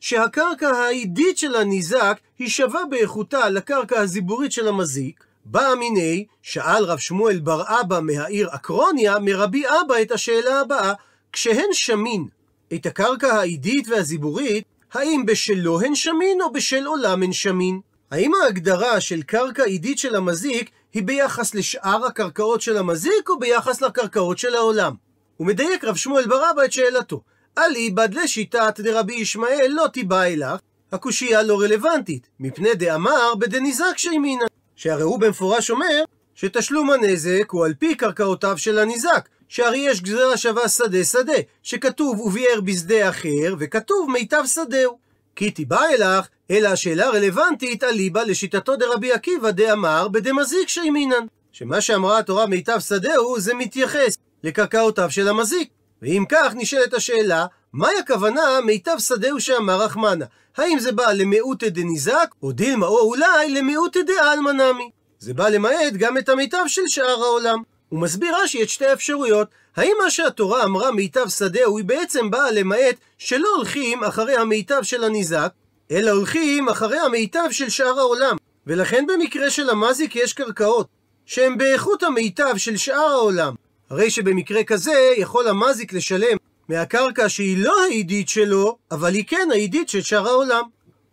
שהקרקע 0.00 0.68
העידית 0.68 1.38
של 1.38 1.56
הניזק 1.56 2.20
היא 2.38 2.48
שווה 2.48 2.84
באיכותה 2.90 3.48
לקרקע 3.48 4.00
הזיבורית 4.00 4.52
של 4.52 4.68
המזיק, 4.68 5.29
בא 5.44 5.74
מיני, 5.78 6.24
שאל 6.42 6.84
רב 6.84 6.98
שמואל 6.98 7.38
בר 7.38 7.62
אבא 7.80 8.00
מהעיר 8.00 8.48
אקרוניה, 8.54 9.18
מרבי 9.18 9.62
אבא 9.66 9.94
את 10.02 10.12
השאלה 10.12 10.60
הבאה, 10.60 10.92
כשהן 11.32 11.68
שמין, 11.72 12.28
את 12.74 12.86
הקרקע 12.86 13.34
העידית 13.34 13.88
והזיבורית, 13.88 14.64
האם 14.92 15.26
בשלו 15.26 15.80
הן 15.80 15.94
שמין 15.94 16.40
או 16.42 16.52
בשל 16.52 16.86
עולם 16.86 17.22
הן 17.22 17.32
שמין? 17.32 17.80
האם 18.10 18.32
ההגדרה 18.34 19.00
של 19.00 19.22
קרקע 19.22 19.64
עידית 19.64 19.98
של 19.98 20.16
המזיק 20.16 20.70
היא 20.92 21.02
ביחס 21.02 21.54
לשאר 21.54 22.06
הקרקעות 22.06 22.60
של 22.60 22.76
המזיק 22.76 23.28
או 23.28 23.38
ביחס 23.38 23.82
לקרקעות 23.82 24.38
של 24.38 24.54
העולם? 24.54 24.94
הוא 25.36 25.46
מדייק 25.46 25.84
רב 25.84 25.96
שמואל 25.96 26.26
בר 26.26 26.50
אבא 26.50 26.64
את 26.64 26.72
שאלתו. 26.72 27.20
אליבד 27.58 28.14
לשיטת 28.14 28.80
דרבי 28.80 29.14
ישמעאל 29.14 29.68
לא 29.68 29.86
תיבא 29.92 30.22
אלך, 30.22 30.60
הקושייה 30.92 31.42
לא 31.42 31.60
רלוונטית, 31.60 32.28
מפני 32.40 32.74
דאמר 32.74 33.34
בדניזק 33.38 33.96
שימינא. 33.96 34.44
שהרי 34.80 35.02
הוא 35.02 35.20
במפורש 35.20 35.70
אומר 35.70 36.04
שתשלום 36.34 36.90
הנזק 36.90 37.50
הוא 37.50 37.64
על 37.64 37.74
פי 37.74 37.94
קרקעותיו 37.94 38.58
של 38.58 38.78
הניזק, 38.78 39.28
שהרי 39.48 39.78
יש 39.78 40.00
גזירה 40.00 40.36
שווה 40.36 40.68
שדה 40.68 41.04
שדה, 41.04 41.32
שכתוב 41.62 42.20
וביער 42.20 42.60
בשדה 42.60 43.08
אחר, 43.08 43.54
וכתוב 43.58 44.10
מיטב 44.10 44.42
שדהו. 44.46 44.98
כי 45.36 45.50
תיבא 45.50 45.80
אלך, 45.94 46.28
אלא 46.50 46.68
השאלה 46.68 47.10
רלוונטית 47.10 47.84
אליבא 47.84 48.22
לשיטתו 48.22 48.76
דרבי 48.76 49.12
עקיבא 49.12 49.50
דאמר 49.50 50.08
בדמזיק 50.08 50.68
שימינן. 50.68 51.26
שמה 51.52 51.80
שאמרה 51.80 52.18
התורה 52.18 52.46
מיטב 52.46 52.78
שדהו 52.78 53.40
זה 53.40 53.54
מתייחס 53.54 54.16
לקרקעותיו 54.44 55.10
של 55.10 55.28
המזיק. 55.28 55.68
ואם 56.02 56.24
כך 56.28 56.52
נשאלת 56.54 56.94
השאלה, 56.94 57.46
מהי 57.72 57.98
הכוונה 57.98 58.42
מיטב 58.64 58.96
שדהו 58.98 59.40
שאמר 59.40 59.82
רחמנה? 59.82 60.24
האם 60.56 60.78
זה 60.78 60.92
בא 60.92 61.12
למיעוטא 61.12 61.68
דניזק, 61.68 62.34
או 62.42 62.52
דילמה 62.52 62.86
או 62.86 62.98
אולי 63.00 63.50
למיעוטא 63.50 64.00
דעלמא 64.02 64.50
נמי? 64.50 64.90
זה 65.18 65.34
בא 65.34 65.48
למעט 65.48 65.92
גם 65.92 66.18
את 66.18 66.28
המיטב 66.28 66.64
של 66.66 66.82
שאר 66.86 67.22
העולם. 67.22 67.62
הוא 67.88 68.00
מסביר 68.00 68.36
רש"י 68.36 68.62
את 68.62 68.68
שתי 68.68 68.86
האפשרויות. 68.86 69.48
האם 69.76 69.92
מה 70.04 70.10
שהתורה 70.10 70.64
אמרה 70.64 70.92
מיטב 70.92 71.28
שדהו 71.28 71.78
היא 71.78 71.84
בעצם 71.84 72.30
באה 72.30 72.50
למעט 72.50 72.94
שלא 73.18 73.48
הולכים 73.56 74.04
אחרי 74.04 74.36
המיטב 74.36 74.82
של 74.82 75.04
הניזק, 75.04 75.52
אלא 75.90 76.10
הולכים 76.10 76.68
אחרי 76.68 76.98
המיטב 76.98 77.50
של 77.50 77.68
שאר 77.68 77.98
העולם. 77.98 78.36
ולכן 78.66 79.04
במקרה 79.06 79.50
של 79.50 79.70
המזיק 79.70 80.16
יש 80.16 80.32
קרקעות 80.32 80.86
שהן 81.26 81.58
באיכות 81.58 82.02
המיטב 82.02 82.56
של 82.56 82.76
שאר 82.76 83.10
העולם. 83.10 83.54
הרי 83.90 84.10
שבמקרה 84.10 84.64
כזה 84.64 85.12
יכול 85.16 85.48
המזיק 85.48 85.92
לשלם 85.92 86.36
מהקרקע 86.70 87.28
שהיא 87.28 87.64
לא 87.64 87.82
העידית 87.82 88.28
שלו, 88.28 88.76
אבל 88.90 89.14
היא 89.14 89.24
כן 89.26 89.48
העידית 89.52 89.88
של 89.88 90.02
שאר 90.02 90.28
העולם. 90.28 90.62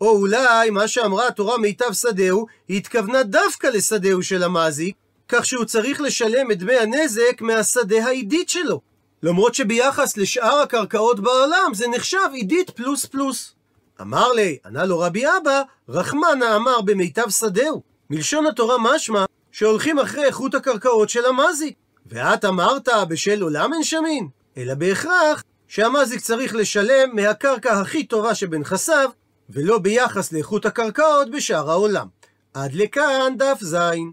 או 0.01 0.09
אולי 0.09 0.69
מה 0.69 0.87
שאמרה 0.87 1.27
התורה 1.27 1.57
מיטב 1.57 1.93
שדהו, 1.93 2.45
היא 2.67 2.77
התכוונה 2.77 3.23
דווקא 3.23 3.67
לשדהו 3.67 4.23
של 4.23 4.43
המזיק, 4.43 4.95
כך 5.27 5.45
שהוא 5.45 5.65
צריך 5.65 6.01
לשלם 6.01 6.51
את 6.51 6.59
דמי 6.59 6.75
הנזק 6.75 7.41
מהשדה 7.41 8.05
העידית 8.05 8.49
שלו. 8.49 8.81
למרות 9.23 9.55
שביחס 9.55 10.17
לשאר 10.17 10.59
הקרקעות 10.59 11.19
בעולם 11.19 11.71
זה 11.73 11.87
נחשב 11.87 12.29
עידית 12.33 12.69
פלוס 12.69 13.05
פלוס. 13.05 13.53
אמר 14.01 14.31
לי, 14.31 14.57
ענה 14.65 14.85
לו 14.85 14.99
רבי 14.99 15.23
אבא, 15.25 15.61
רחמנה 15.89 16.55
אמר 16.55 16.81
במיטב 16.81 17.29
שדהו. 17.29 17.81
מלשון 18.09 18.45
התורה 18.45 18.75
משמע 18.79 19.25
שהולכים 19.51 19.99
אחרי 19.99 20.25
איכות 20.25 20.55
הקרקעות 20.55 21.09
של 21.09 21.25
המזיק. 21.25 21.75
ואת 22.05 22.45
אמרת 22.45 22.89
בשל 23.09 23.41
עולם 23.41 23.73
אין 23.73 23.83
שמין, 23.83 24.27
אלא 24.57 24.73
בהכרח 24.73 25.43
שהמזיק 25.67 26.21
צריך 26.21 26.55
לשלם 26.55 27.09
מהקרקע 27.13 27.79
הכי 27.79 28.03
טובה 28.03 28.35
שבנכסיו, 28.35 29.09
ולא 29.49 29.79
ביחס 29.79 30.31
לאיכות 30.31 30.65
הקרקעות 30.65 31.31
בשאר 31.31 31.69
העולם. 31.69 32.07
עד 32.53 32.73
לכאן 32.73 33.33
דף 33.37 33.57
זין. 33.61 34.05